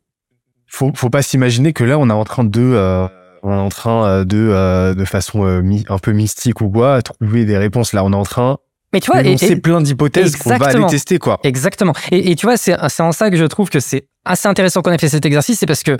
faut, 0.66 0.92
faut 0.94 1.08
pas 1.10 1.22
s'imaginer 1.22 1.72
que 1.72 1.82
là, 1.84 1.98
on 1.98 2.10
est 2.10 2.12
en 2.12 2.24
train 2.24 2.44
de, 2.44 2.60
euh, 2.60 3.06
on 3.42 3.50
est 3.50 3.56
en 3.56 3.70
train 3.70 4.04
euh, 4.06 4.24
de, 4.24 4.36
euh, 4.36 4.94
de 4.94 5.04
façon 5.06 5.42
un 5.46 5.98
peu 5.98 6.12
mystique 6.12 6.60
ou 6.60 6.68
quoi, 6.68 7.00
trouver 7.00 7.46
des 7.46 7.56
réponses. 7.56 7.94
Là, 7.94 8.04
on 8.04 8.12
est 8.12 8.16
en 8.16 8.24
train 8.24 8.58
Mais 8.92 9.00
tu 9.00 9.10
vois, 9.10 9.20
et- 9.20 9.24
d'énoncer 9.24 9.52
et- 9.52 9.56
plein 9.56 9.80
d'hypothèses 9.80 10.36
qu'on 10.36 10.54
va 10.58 10.66
aller 10.66 10.86
tester, 10.86 11.18
quoi. 11.18 11.40
Exactement. 11.44 11.94
Et, 12.10 12.30
et 12.30 12.36
tu 12.36 12.44
vois, 12.44 12.58
c'est 12.58 12.76
en 13.00 13.12
ça 13.12 13.30
que 13.30 13.36
je 13.38 13.44
trouve 13.46 13.70
que 13.70 13.80
c'est 13.80 14.06
assez 14.24 14.48
intéressant 14.48 14.82
qu'on 14.82 14.92
ait 14.92 14.98
fait 14.98 15.08
cet 15.08 15.24
exercice, 15.24 15.58
c'est 15.58 15.66
parce 15.66 15.82
que 15.82 15.96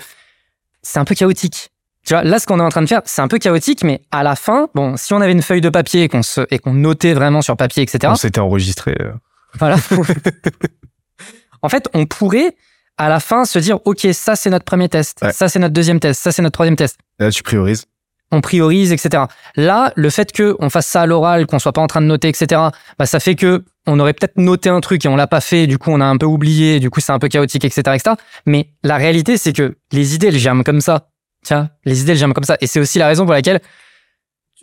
c'est 0.83 0.99
un 0.99 1.05
peu 1.05 1.15
chaotique. 1.15 1.71
Tu 2.07 2.15
vois, 2.15 2.23
là, 2.25 2.39
ce 2.39 2.47
qu'on 2.47 2.59
est 2.59 2.63
en 2.63 2.69
train 2.71 2.81
de 2.83 2.87
faire, 2.87 3.03
c'est 3.05 3.21
un 3.21 3.29
peu 3.29 3.39
chaotique, 3.39 3.85
mais 3.85 4.01
à 4.11 4.23
la 4.23 4.35
fin, 4.35 4.69
bon, 4.75 4.97
si 4.97 5.13
on 5.13 5.21
avait 5.21 5.33
une 5.33 5.43
feuille 5.43 5.61
de 5.61 5.69
papier 5.69 6.05
et 6.05 6.09
qu'on 6.09 6.23
se, 6.23 6.41
et 6.51 6.59
qu'on 6.59 6.73
notait 6.73 7.13
vraiment 7.13 7.43
sur 7.43 7.57
papier, 7.57 7.83
etc. 7.83 7.99
On 8.07 8.15
s'était 8.15 8.41
enregistré. 8.41 8.97
euh. 9.01 9.13
Voilà. 9.59 9.77
en 11.63 11.69
fait, 11.69 11.89
on 11.93 12.07
pourrait 12.07 12.57
à 12.97 13.09
la 13.09 13.21
fin 13.21 13.45
se 13.45 13.59
dire, 13.59 13.79
ok, 13.85 14.07
ça 14.13 14.37
c'est 14.37 14.51
notre 14.51 14.65
premier 14.65 14.89
test, 14.89 15.19
Ouais. 15.23 15.33
ça 15.33 15.49
c'est 15.49 15.59
notre 15.59 15.73
deuxième 15.75 16.01
test, 16.01 16.23
ça 16.23 16.33
c'est 16.33 16.43
notre 16.43 16.55
troisième 16.55 16.77
test. 16.77 16.99
Là, 17.19 17.31
tu 17.31 17.43
priorises. 17.43 17.85
On 18.33 18.41
priorise, 18.41 18.93
etc. 18.93 19.25
Là, 19.57 19.93
le 19.97 20.09
fait 20.11 20.33
que 20.33 20.57
on 20.61 20.71
fasse 20.71 20.87
ça 20.87 21.03
à 21.03 21.07
l'oral, 21.07 21.47
qu'on 21.47 21.59
soit 21.59 21.73
pas 21.73 21.81
en 21.81 21.87
train 21.87 22.01
de 22.01 22.07
noter, 22.07 22.29
etc. 22.29 22.61
Bah, 22.99 23.07
ça 23.07 23.19
fait 23.21 23.35
que 23.35 23.65
on 23.87 23.99
aurait 23.99 24.13
peut-être 24.13 24.37
noté 24.37 24.69
un 24.69 24.81
truc 24.81 25.05
et 25.05 25.09
on 25.09 25.17
l'a 25.17 25.27
pas 25.27 25.41
fait. 25.41 25.67
Du 25.67 25.79
coup, 25.79 25.91
on 25.91 26.01
a 26.01 26.05
un 26.05 26.17
peu 26.17 26.27
oublié. 26.27 26.81
Du 26.81 26.91
coup, 26.91 27.01
c'est 27.01 27.13
un 27.13 27.19
peu 27.19 27.29
chaotique, 27.29 27.65
etc., 27.65 27.81
etc. 27.95 28.17
Mais 28.47 28.69
la 28.85 28.97
réalité, 28.97 29.37
c'est 29.37 29.53
que 29.53 29.77
les 29.93 30.15
idées, 30.15 30.29
elles 30.29 30.39
germent 30.39 30.65
comme 30.65 30.81
ça. 30.81 31.09
Tiens, 31.43 31.71
les 31.85 32.03
idées, 32.03 32.13
elles 32.13 32.19
germent 32.19 32.35
comme 32.35 32.45
ça. 32.45 32.57
Et 32.61 32.67
c'est 32.67 32.81
aussi 32.81 32.99
la 32.99 33.07
raison 33.07 33.25
pour 33.25 33.33
laquelle 33.33 33.61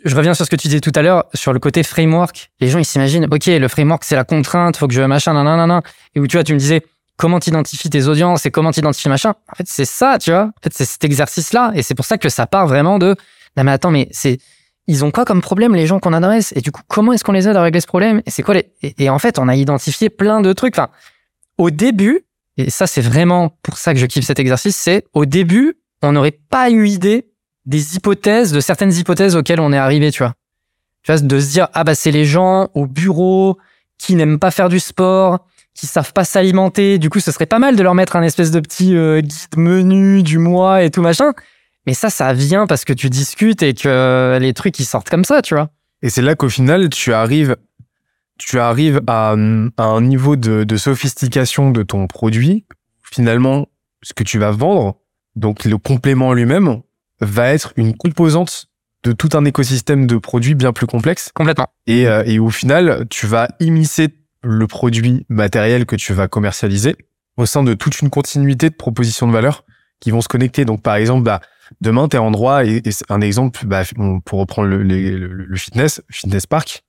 je 0.04 0.14
reviens 0.14 0.34
sur 0.34 0.44
ce 0.44 0.50
que 0.50 0.56
tu 0.56 0.68
disais 0.68 0.80
tout 0.80 0.92
à 0.94 1.02
l'heure 1.02 1.24
sur 1.34 1.52
le 1.52 1.58
côté 1.58 1.82
framework. 1.82 2.50
Les 2.60 2.68
gens, 2.68 2.78
ils 2.78 2.84
s'imaginent, 2.84 3.26
ok, 3.30 3.46
le 3.46 3.68
framework, 3.68 4.04
c'est 4.04 4.14
la 4.14 4.24
contrainte, 4.24 4.76
faut 4.76 4.86
que 4.86 4.94
je 4.94 5.02
machin, 5.02 5.34
nanana. 5.34 5.82
Et 6.14 6.20
où 6.20 6.26
tu 6.26 6.36
vois, 6.36 6.44
tu 6.44 6.54
me 6.54 6.58
disais, 6.58 6.82
comment 7.16 7.40
t'identifies 7.40 7.90
tes 7.90 8.06
audiences 8.06 8.46
et 8.46 8.50
comment 8.50 8.70
t'identifies 8.70 9.08
machin. 9.08 9.34
En 9.52 9.56
fait, 9.56 9.66
c'est 9.66 9.84
ça, 9.84 10.18
tu 10.18 10.30
vois. 10.30 10.44
En 10.44 10.60
fait, 10.62 10.72
c'est 10.72 10.84
cet 10.84 11.04
exercice-là. 11.04 11.72
Et 11.74 11.82
c'est 11.82 11.94
pour 11.94 12.04
ça 12.04 12.16
que 12.16 12.28
ça 12.28 12.46
part 12.46 12.66
vraiment 12.66 12.98
de, 12.98 13.16
non, 13.58 13.64
mais 13.64 13.72
attends, 13.72 13.90
mais 13.90 14.08
c'est, 14.12 14.38
ils 14.86 15.04
ont 15.04 15.10
quoi 15.10 15.24
comme 15.24 15.40
problème, 15.40 15.74
les 15.74 15.86
gens 15.86 15.98
qu'on 15.98 16.12
adresse? 16.12 16.52
Et 16.56 16.60
du 16.60 16.70
coup, 16.70 16.82
comment 16.86 17.12
est-ce 17.12 17.24
qu'on 17.24 17.32
les 17.32 17.48
aide 17.48 17.56
à 17.56 17.62
régler 17.62 17.80
ce 17.80 17.88
problème? 17.88 18.22
Et 18.24 18.30
c'est 18.30 18.42
quoi 18.42 18.54
les, 18.54 18.70
et, 18.82 19.10
en 19.10 19.18
fait, 19.18 19.38
on 19.38 19.48
a 19.48 19.56
identifié 19.56 20.10
plein 20.10 20.40
de 20.40 20.52
trucs. 20.52 20.78
Enfin, 20.78 20.88
au 21.58 21.70
début, 21.70 22.20
et 22.56 22.70
ça, 22.70 22.86
c'est 22.86 23.00
vraiment 23.00 23.50
pour 23.62 23.76
ça 23.78 23.94
que 23.94 23.98
je 24.00 24.06
kiffe 24.06 24.24
cet 24.24 24.38
exercice, 24.38 24.76
c'est 24.76 25.04
au 25.12 25.26
début, 25.26 25.74
on 26.02 26.12
n'aurait 26.12 26.38
pas 26.50 26.70
eu 26.70 26.86
idée 26.86 27.26
des 27.66 27.96
hypothèses, 27.96 28.52
de 28.52 28.60
certaines 28.60 28.92
hypothèses 28.92 29.34
auxquelles 29.34 29.60
on 29.60 29.72
est 29.72 29.78
arrivé, 29.78 30.12
tu 30.12 30.22
vois. 30.22 30.34
Tu 31.02 31.12
vois, 31.12 31.20
de 31.20 31.40
se 31.40 31.50
dire, 31.50 31.68
ah 31.74 31.82
bah, 31.82 31.96
c'est 31.96 32.12
les 32.12 32.24
gens 32.24 32.68
au 32.74 32.86
bureau 32.86 33.58
qui 33.98 34.14
n'aiment 34.14 34.38
pas 34.38 34.52
faire 34.52 34.68
du 34.68 34.78
sport, 34.78 35.44
qui 35.74 35.86
savent 35.86 36.12
pas 36.12 36.24
s'alimenter. 36.24 36.98
Du 36.98 37.10
coup, 37.10 37.18
ce 37.18 37.32
serait 37.32 37.46
pas 37.46 37.58
mal 37.58 37.74
de 37.74 37.82
leur 37.82 37.94
mettre 37.94 38.14
un 38.14 38.22
espèce 38.22 38.52
de 38.52 38.60
petit 38.60 38.96
euh, 38.96 39.20
guide 39.20 39.56
menu 39.56 40.22
du 40.22 40.38
mois 40.38 40.82
et 40.82 40.90
tout 40.90 41.02
machin. 41.02 41.32
Mais 41.88 41.94
ça, 41.94 42.10
ça 42.10 42.34
vient 42.34 42.66
parce 42.66 42.84
que 42.84 42.92
tu 42.92 43.08
discutes 43.08 43.62
et 43.62 43.72
que 43.72 44.36
les 44.38 44.52
trucs, 44.52 44.78
ils 44.78 44.84
sortent 44.84 45.08
comme 45.08 45.24
ça, 45.24 45.40
tu 45.40 45.54
vois. 45.54 45.70
Et 46.02 46.10
c'est 46.10 46.20
là 46.20 46.34
qu'au 46.34 46.50
final, 46.50 46.90
tu 46.90 47.14
arrives, 47.14 47.56
tu 48.36 48.60
arrives 48.60 49.00
à, 49.06 49.32
un- 49.32 49.68
à 49.78 49.84
un 49.84 50.02
niveau 50.02 50.36
de, 50.36 50.64
de 50.64 50.76
sophistication 50.76 51.70
de 51.70 51.82
ton 51.82 52.06
produit. 52.06 52.66
Finalement, 53.10 53.68
ce 54.02 54.12
que 54.12 54.22
tu 54.22 54.38
vas 54.38 54.50
vendre, 54.50 54.98
donc 55.34 55.64
le 55.64 55.78
complément 55.78 56.34
lui-même, 56.34 56.82
va 57.22 57.54
être 57.54 57.72
une 57.76 57.96
composante 57.96 58.66
de 59.02 59.12
tout 59.12 59.30
un 59.32 59.46
écosystème 59.46 60.06
de 60.06 60.18
produits 60.18 60.54
bien 60.54 60.74
plus 60.74 60.86
complexe. 60.86 61.30
Complètement. 61.34 61.68
Et, 61.86 62.06
euh, 62.06 62.22
et 62.26 62.38
au 62.38 62.50
final, 62.50 63.06
tu 63.08 63.26
vas 63.26 63.48
immiscer 63.60 64.08
le 64.42 64.66
produit 64.66 65.24
matériel 65.30 65.86
que 65.86 65.96
tu 65.96 66.12
vas 66.12 66.28
commercialiser 66.28 66.96
au 67.38 67.46
sein 67.46 67.62
de 67.62 67.72
toute 67.72 68.02
une 68.02 68.10
continuité 68.10 68.68
de 68.68 68.74
propositions 68.74 69.26
de 69.26 69.32
valeur 69.32 69.64
qui 70.00 70.10
vont 70.10 70.20
se 70.20 70.28
connecter. 70.28 70.66
Donc, 70.66 70.82
par 70.82 70.96
exemple, 70.96 71.22
bah, 71.24 71.40
demain, 71.80 72.08
tu 72.08 72.16
es 72.16 72.18
en 72.18 72.30
droit, 72.30 72.64
et, 72.64 72.82
un 73.08 73.20
exemple, 73.20 73.66
bah, 73.66 73.82
pour 74.24 74.40
reprendre 74.40 74.68
le, 74.68 75.56
fitness, 75.56 76.02
Fitness 76.10 76.46
Park, 76.46 76.84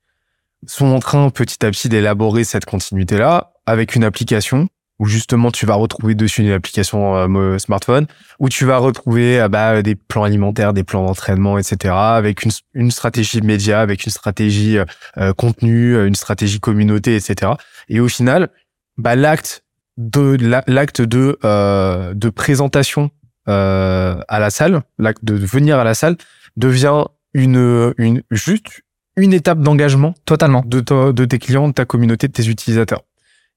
sont 0.67 0.87
en 0.87 0.99
train 0.99 1.29
petit 1.29 1.65
à 1.65 1.71
petit 1.71 1.89
d'élaborer 1.89 2.43
cette 2.43 2.65
continuité-là 2.65 3.53
avec 3.65 3.95
une 3.95 4.03
application 4.03 4.67
où 4.99 5.05
justement 5.05 5.49
tu 5.49 5.65
vas 5.65 5.75
retrouver 5.75 6.13
dessus 6.13 6.41
une 6.41 6.51
application 6.51 7.15
euh, 7.15 7.57
smartphone, 7.57 8.05
où 8.39 8.49
tu 8.49 8.65
vas 8.65 8.77
retrouver 8.77 9.39
euh, 9.39 9.47
bah, 9.47 9.81
des 9.81 9.95
plans 9.95 10.23
alimentaires, 10.23 10.73
des 10.73 10.83
plans 10.83 11.05
d'entraînement, 11.05 11.57
etc., 11.57 11.93
avec 11.95 12.43
une, 12.73 12.91
stratégie 12.91 13.41
média, 13.41 13.79
avec 13.79 14.05
une 14.05 14.11
stratégie 14.11 14.77
euh, 15.17 15.33
contenu, 15.33 16.05
une 16.05 16.15
stratégie 16.15 16.59
communauté, 16.59 17.15
etc. 17.15 17.53
Et 17.87 18.01
au 18.01 18.09
final, 18.09 18.49
bah, 18.97 19.15
l'acte 19.15 19.63
de 19.95 20.37
la- 20.39 20.63
l'acte 20.67 21.01
de 21.01 21.37
de 21.41 22.29
présentation 22.29 23.09
euh, 23.49 24.19
à 24.27 24.39
la 24.39 24.49
salle, 24.49 24.81
de 24.99 25.33
venir 25.33 25.77
à 25.79 25.83
la 25.83 25.93
salle 25.93 26.15
devient 26.57 27.03
une 27.33 27.93
une 27.97 28.21
juste 28.31 28.81
une 29.17 29.33
étape 29.33 29.59
d'engagement 29.61 30.13
Totalement. 30.25 30.63
de, 30.65 30.79
ta- 30.79 31.11
de 31.11 31.25
tes 31.25 31.39
clients, 31.39 31.67
de 31.67 31.73
ta 31.73 31.83
communauté, 31.85 32.27
de 32.27 32.33
tes 32.33 32.47
utilisateurs. 32.47 33.01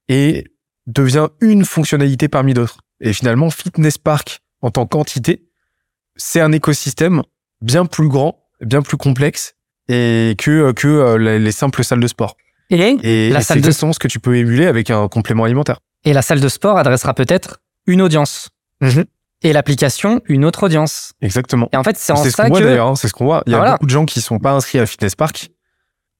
Et 0.08 0.44
devient 0.88 1.28
une 1.40 1.64
fonctionnalité 1.64 2.26
parmi 2.28 2.52
d'autres. 2.54 2.78
Et 3.00 3.12
finalement, 3.12 3.48
Fitness 3.50 3.96
Park, 3.98 4.40
en 4.60 4.70
tant 4.72 4.86
qu'entité, 4.86 5.44
c'est 6.16 6.40
un 6.40 6.50
écosystème 6.52 7.22
bien 7.60 7.86
plus 7.86 8.08
grand, 8.08 8.44
bien 8.60 8.82
plus 8.82 8.96
complexe 8.96 9.54
et 9.88 10.34
que, 10.38 10.72
que 10.72 10.88
euh, 10.88 11.18
les 11.18 11.38
les 11.38 11.52
simples 11.52 11.84
salles 11.84 12.00
de 12.00 12.06
sport. 12.08 12.36
Et, 12.70 12.76
Et, 13.02 13.30
La 13.30 13.40
et 13.40 13.42
salle 13.42 13.60
de- 13.60 13.70
ce 13.70 13.98
que 13.98 14.08
tu 14.08 14.18
peux 14.18 14.36
émuler 14.36 14.66
avec 14.66 14.90
un 14.90 15.06
complément 15.08 15.44
alimentaire. 15.44 15.78
et 16.04 16.12
la 16.12 16.22
salle 16.22 16.40
de 16.40 16.48
sport 16.48 16.76
adressera 16.78 17.14
peut-être 17.14 17.60
une 17.86 18.02
audience. 18.02 18.48
Et 19.42 19.52
l'application, 19.52 20.20
une 20.26 20.44
autre 20.44 20.64
audience. 20.64 21.12
Exactement. 21.20 21.68
Et 21.72 21.76
en 21.76 21.82
fait, 21.82 21.96
c'est 21.96 22.12
en 22.12 22.16
ce 22.16 22.30
ça 22.30 22.48
qu'on 22.48 22.54
que... 22.58 22.62
d'ailleurs, 22.62 22.86
hein, 22.88 22.94
c'est 22.96 23.08
ce 23.08 23.12
qu'on 23.12 23.24
voit. 23.24 23.42
Il 23.46 23.52
y 23.52 23.54
a 23.54 23.58
Ah, 23.58 23.60
voilà. 23.60 23.72
beaucoup 23.72 23.86
de 23.86 23.90
gens 23.90 24.04
qui 24.04 24.20
sont 24.20 24.38
pas 24.38 24.52
inscrits 24.52 24.78
à 24.78 24.86
Fitness 24.86 25.14
Park, 25.16 25.50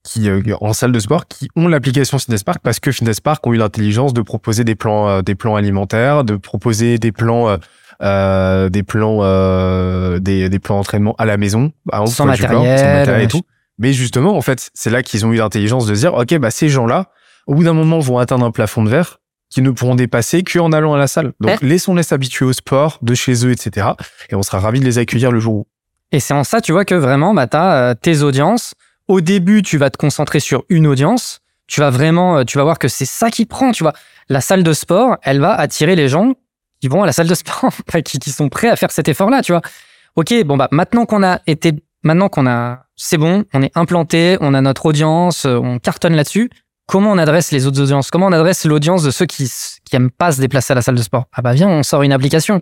qui 0.02 0.28
euh, 0.28 0.42
en 0.61 0.72
salle 0.72 0.90
de 0.92 0.98
sport, 0.98 1.28
qui 1.28 1.48
ont 1.54 1.68
l'application 1.68 2.18
Fitness 2.18 2.42
Park 2.42 2.58
parce 2.62 2.80
que 2.80 2.90
Fitness 2.90 3.20
Park 3.20 3.46
ont 3.46 3.52
eu 3.52 3.56
l'intelligence 3.56 4.12
de 4.12 4.22
proposer 4.22 4.64
des 4.64 4.74
plans, 4.74 5.08
euh, 5.08 5.22
des 5.22 5.37
plans 5.37 5.54
alimentaires, 5.54 6.24
de 6.24 6.35
proposer 6.37 6.98
des 6.98 7.12
plans, 7.12 7.48
euh, 7.48 7.56
euh, 8.02 8.68
des 8.68 8.82
plans, 8.82 9.18
euh, 9.22 10.18
des, 10.18 10.48
des 10.48 10.58
plans 10.58 10.76
d'entraînement 10.78 11.14
à 11.18 11.24
la 11.24 11.37
maison, 11.37 11.70
par 11.88 12.00
exemple, 12.00 12.16
Sans 12.16 12.26
matériel, 12.26 12.78
sans 12.78 12.85
matériel 12.87 13.20
et 13.20 13.24
ouais. 13.24 13.28
tout. 13.28 13.42
Mais 13.78 13.92
justement, 13.92 14.37
en 14.37 14.42
fait, 14.42 14.70
c'est 14.74 14.90
là 14.90 15.04
qu'ils 15.04 15.24
ont 15.24 15.32
eu 15.32 15.37
l'intelligence 15.37 15.87
de 15.87 15.94
dire, 15.94 16.14
ok, 16.14 16.37
bah 16.38 16.50
ces 16.50 16.68
gens-là, 16.68 17.06
au 17.46 17.54
bout 17.54 17.62
d'un 17.64 17.72
moment, 17.72 18.00
vont 18.00 18.18
atteindre 18.18 18.44
un 18.44 18.50
plafond 18.50 18.82
de 18.82 18.90
verre 18.90 19.18
qu'ils 19.52 19.62
ne 19.62 19.70
pourront 19.70 19.94
dépasser 19.94 20.42
qu'en 20.42 20.72
allant 20.72 20.94
à 20.94 20.98
la 20.98 21.06
salle. 21.06 21.32
Donc, 21.40 21.60
laissons-les 21.60 22.02
s'habituer 22.02 22.46
au 22.46 22.52
sport 22.52 22.98
de 23.02 23.14
chez 23.14 23.46
eux, 23.46 23.50
etc. 23.50 23.88
Et 24.30 24.34
on 24.34 24.42
sera 24.42 24.58
ravis 24.60 24.80
de 24.80 24.84
les 24.84 24.98
accueillir 24.98 25.30
le 25.30 25.40
jour 25.40 25.54
où. 25.54 25.66
Et 26.10 26.20
c'est 26.20 26.34
en 26.34 26.44
ça, 26.44 26.60
tu 26.60 26.72
vois, 26.72 26.84
que 26.84 26.94
vraiment, 26.94 27.34
bah, 27.34 27.46
tu 27.46 27.56
as 27.56 27.94
tes 27.94 28.22
audiences. 28.22 28.74
Au 29.08 29.20
début, 29.20 29.62
tu 29.62 29.76
vas 29.76 29.90
te 29.90 29.98
concentrer 29.98 30.40
sur 30.40 30.64
une 30.68 30.86
audience. 30.86 31.40
Tu 31.66 31.80
vas 31.80 31.90
vraiment, 31.90 32.38
euh, 32.38 32.44
tu 32.44 32.58
vas 32.58 32.64
voir 32.64 32.78
que 32.78 32.88
c'est 32.88 33.04
ça 33.04 33.30
qui 33.30 33.46
prend, 33.46 33.72
tu 33.72 33.82
vois. 33.82 33.92
La 34.28 34.40
salle 34.40 34.62
de 34.62 34.72
sport, 34.72 35.16
elle 35.22 35.40
va 35.40 35.54
attirer 35.54 35.96
les 35.96 36.08
gens 36.08 36.34
qui 36.80 36.88
vont 36.88 37.02
à 37.02 37.06
la 37.06 37.12
salle 37.12 37.28
de 37.28 37.34
sport, 37.34 37.72
qui, 38.04 38.18
qui 38.18 38.30
sont 38.30 38.48
prêts 38.48 38.68
à 38.68 38.76
faire 38.76 38.90
cet 38.90 39.08
effort-là, 39.08 39.42
tu 39.42 39.52
vois. 39.52 39.62
Ok, 40.16 40.34
bon 40.44 40.58
bah 40.58 40.68
maintenant 40.72 41.06
qu'on 41.06 41.22
a 41.22 41.40
été, 41.46 41.72
maintenant 42.02 42.28
qu'on 42.28 42.46
a, 42.46 42.84
c'est 42.96 43.16
bon, 43.16 43.44
on 43.54 43.62
est 43.62 43.70
implanté, 43.74 44.36
on 44.40 44.52
a 44.52 44.60
notre 44.60 44.84
audience, 44.86 45.46
euh, 45.46 45.56
on 45.56 45.78
cartonne 45.78 46.14
là-dessus. 46.14 46.50
Comment 46.87 47.12
on 47.12 47.18
adresse 47.18 47.53
les 47.53 47.66
autres 47.66 47.81
audiences? 47.81 48.11
Comment 48.11 48.27
on 48.27 48.33
adresse 48.33 48.64
l'audience 48.64 49.03
de 49.03 49.11
ceux 49.11 49.27
qui 49.27 49.51
qui 49.85 49.97
aiment 49.97 50.11
pas 50.11 50.33
se 50.33 50.40
déplacer 50.40 50.73
à 50.73 50.75
la 50.75 50.83
salle 50.83 50.97
de 50.97 51.03
sport? 51.03 51.27
Ah 51.33 51.42
bah 51.42 51.55
viens, 51.55 51.68
on 51.68 51.83
sort 51.83 52.03
une 52.03 52.12
application. 52.12 52.61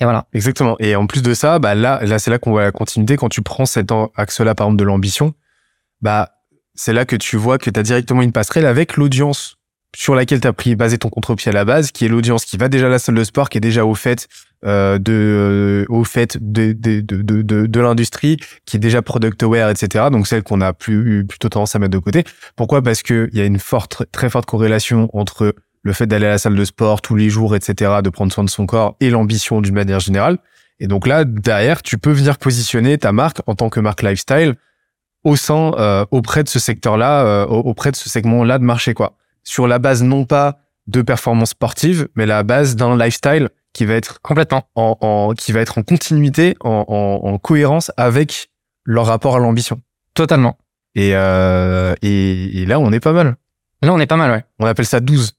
Et 0.00 0.04
voilà. 0.04 0.26
Exactement. 0.32 0.76
Et 0.78 0.96
en 0.96 1.06
plus 1.06 1.22
de 1.22 1.34
ça, 1.34 1.58
bah 1.58 1.74
là, 1.74 2.00
là 2.02 2.18
c'est 2.18 2.30
là 2.30 2.38
qu'on 2.38 2.50
voit 2.50 2.62
la 2.62 2.72
continuité. 2.72 3.16
Quand 3.16 3.28
tu 3.28 3.42
prends 3.42 3.66
cet 3.66 3.92
axe-là, 4.16 4.54
par 4.54 4.66
exemple, 4.66 4.80
de 4.80 4.84
l'ambition, 4.84 5.34
bah 6.00 6.30
c'est 6.74 6.92
là 6.92 7.04
que 7.04 7.16
tu 7.16 7.36
vois 7.36 7.58
que 7.58 7.68
tu 7.68 7.78
as 7.78 7.82
directement 7.82 8.22
une 8.22 8.32
passerelle 8.32 8.66
avec 8.66 8.96
l'audience 8.96 9.56
sur 9.94 10.14
laquelle 10.14 10.40
tu 10.40 10.46
as 10.46 10.52
pris 10.52 10.76
basé 10.76 10.98
ton 10.98 11.08
contre-pied 11.08 11.50
à 11.50 11.52
la 11.52 11.64
base, 11.64 11.90
qui 11.90 12.04
est 12.04 12.08
l'audience 12.08 12.44
qui 12.44 12.56
va 12.56 12.68
déjà 12.68 12.86
à 12.86 12.88
la 12.88 12.98
salle 12.98 13.16
de 13.16 13.24
sport, 13.24 13.48
qui 13.48 13.58
est 13.58 13.60
déjà 13.60 13.84
au 13.84 13.94
fait 13.94 14.28
euh, 14.64 14.98
de 14.98 15.12
euh, 15.12 15.86
au 15.88 16.04
fait 16.04 16.38
de 16.40 16.72
de 16.72 17.00
de 17.00 17.66
de, 17.66 17.80
l'industrie, 17.80 18.36
qui 18.66 18.76
est 18.76 18.80
déjà 18.80 19.02
product 19.02 19.42
aware, 19.42 19.70
etc. 19.70 20.06
Donc 20.12 20.26
celle 20.26 20.42
qu'on 20.42 20.60
a 20.60 20.72
plus 20.72 21.26
plutôt 21.26 21.48
tendance 21.48 21.74
à 21.74 21.78
mettre 21.78 21.92
de 21.92 21.98
côté. 21.98 22.24
Pourquoi? 22.56 22.82
Parce 22.82 23.02
que 23.02 23.28
il 23.32 23.38
y 23.38 23.42
a 23.42 23.44
une 23.44 23.58
forte 23.58 24.04
très 24.12 24.30
forte 24.30 24.46
corrélation 24.46 25.08
entre 25.12 25.54
le 25.82 25.92
fait 25.92 26.06
d'aller 26.06 26.26
à 26.26 26.30
la 26.30 26.38
salle 26.38 26.56
de 26.56 26.64
sport 26.64 27.00
tous 27.00 27.16
les 27.16 27.30
jours, 27.30 27.56
etc., 27.56 28.00
de 28.04 28.10
prendre 28.10 28.32
soin 28.32 28.44
de 28.44 28.50
son 28.50 28.66
corps 28.66 28.96
et 29.00 29.10
l'ambition 29.10 29.60
d'une 29.60 29.74
manière 29.74 30.00
générale. 30.00 30.38
Et 30.78 30.86
donc 30.86 31.06
là, 31.06 31.24
derrière, 31.24 31.82
tu 31.82 31.98
peux 31.98 32.12
venir 32.12 32.38
positionner 32.38 32.96
ta 32.98 33.12
marque 33.12 33.38
en 33.46 33.54
tant 33.54 33.68
que 33.68 33.80
marque 33.80 34.02
lifestyle 34.02 34.54
au 35.24 35.36
sein, 35.36 35.72
euh, 35.78 36.06
auprès 36.10 36.42
de 36.42 36.48
ce 36.48 36.58
secteur-là, 36.58 37.24
euh, 37.24 37.46
auprès 37.46 37.90
de 37.90 37.96
ce 37.96 38.08
segment-là 38.08 38.58
de 38.58 38.64
marché, 38.64 38.94
quoi 38.94 39.16
sur 39.44 39.66
la 39.66 39.78
base 39.78 40.02
non 40.02 40.24
pas 40.24 40.58
de 40.86 41.02
performance 41.02 41.50
sportive, 41.50 42.08
mais 42.14 42.26
la 42.26 42.42
base 42.42 42.76
d'un 42.76 42.96
lifestyle 42.96 43.48
qui 43.72 43.84
va 43.84 43.94
être 43.94 44.20
complètement 44.20 44.64
en, 44.74 44.96
en 45.00 45.34
qui 45.34 45.52
va 45.52 45.60
être 45.60 45.78
en 45.78 45.82
continuité, 45.82 46.56
en, 46.60 46.84
en, 46.88 47.28
en 47.28 47.38
cohérence 47.38 47.92
avec 47.96 48.50
leur 48.84 49.06
rapport 49.06 49.36
à 49.36 49.38
l'ambition. 49.38 49.80
Totalement. 50.14 50.58
Et, 50.94 51.12
euh, 51.14 51.94
et, 52.02 52.62
et, 52.62 52.66
là, 52.66 52.80
on 52.80 52.90
est 52.92 53.00
pas 53.00 53.12
mal. 53.12 53.36
Là, 53.82 53.92
on 53.92 54.00
est 54.00 54.06
pas 54.06 54.16
mal, 54.16 54.30
ouais. 54.32 54.44
On 54.58 54.66
appelle 54.66 54.86
ça 54.86 55.00
12. 55.00 55.32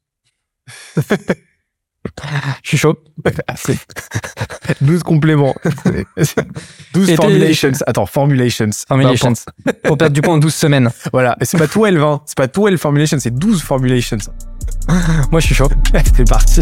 Je 2.63 2.69
suis 2.69 2.77
chaud. 2.77 2.97
12 4.81 5.03
compléments. 5.03 5.55
12 6.93 7.15
formulations. 7.15 7.71
Attends, 7.85 8.05
formulations. 8.05 8.69
Formulations. 8.87 9.33
Pour 9.83 9.97
perdre 9.97 10.13
du 10.13 10.21
poids 10.21 10.33
en 10.33 10.37
12 10.37 10.53
semaines. 10.53 10.89
Voilà. 11.11 11.35
Et 11.41 11.45
c'est 11.45 11.57
pas 11.57 11.67
12, 11.67 11.97
hein. 12.01 12.21
C'est 12.25 12.37
pas 12.37 12.47
12 12.47 12.77
formulations, 12.77 13.17
c'est 13.19 13.35
12 13.35 13.61
formulations. 13.61 14.17
Moi, 15.31 15.39
je 15.39 15.45
suis 15.45 15.55
chaud. 15.55 15.69
c'est 16.15 16.27
parti. 16.29 16.61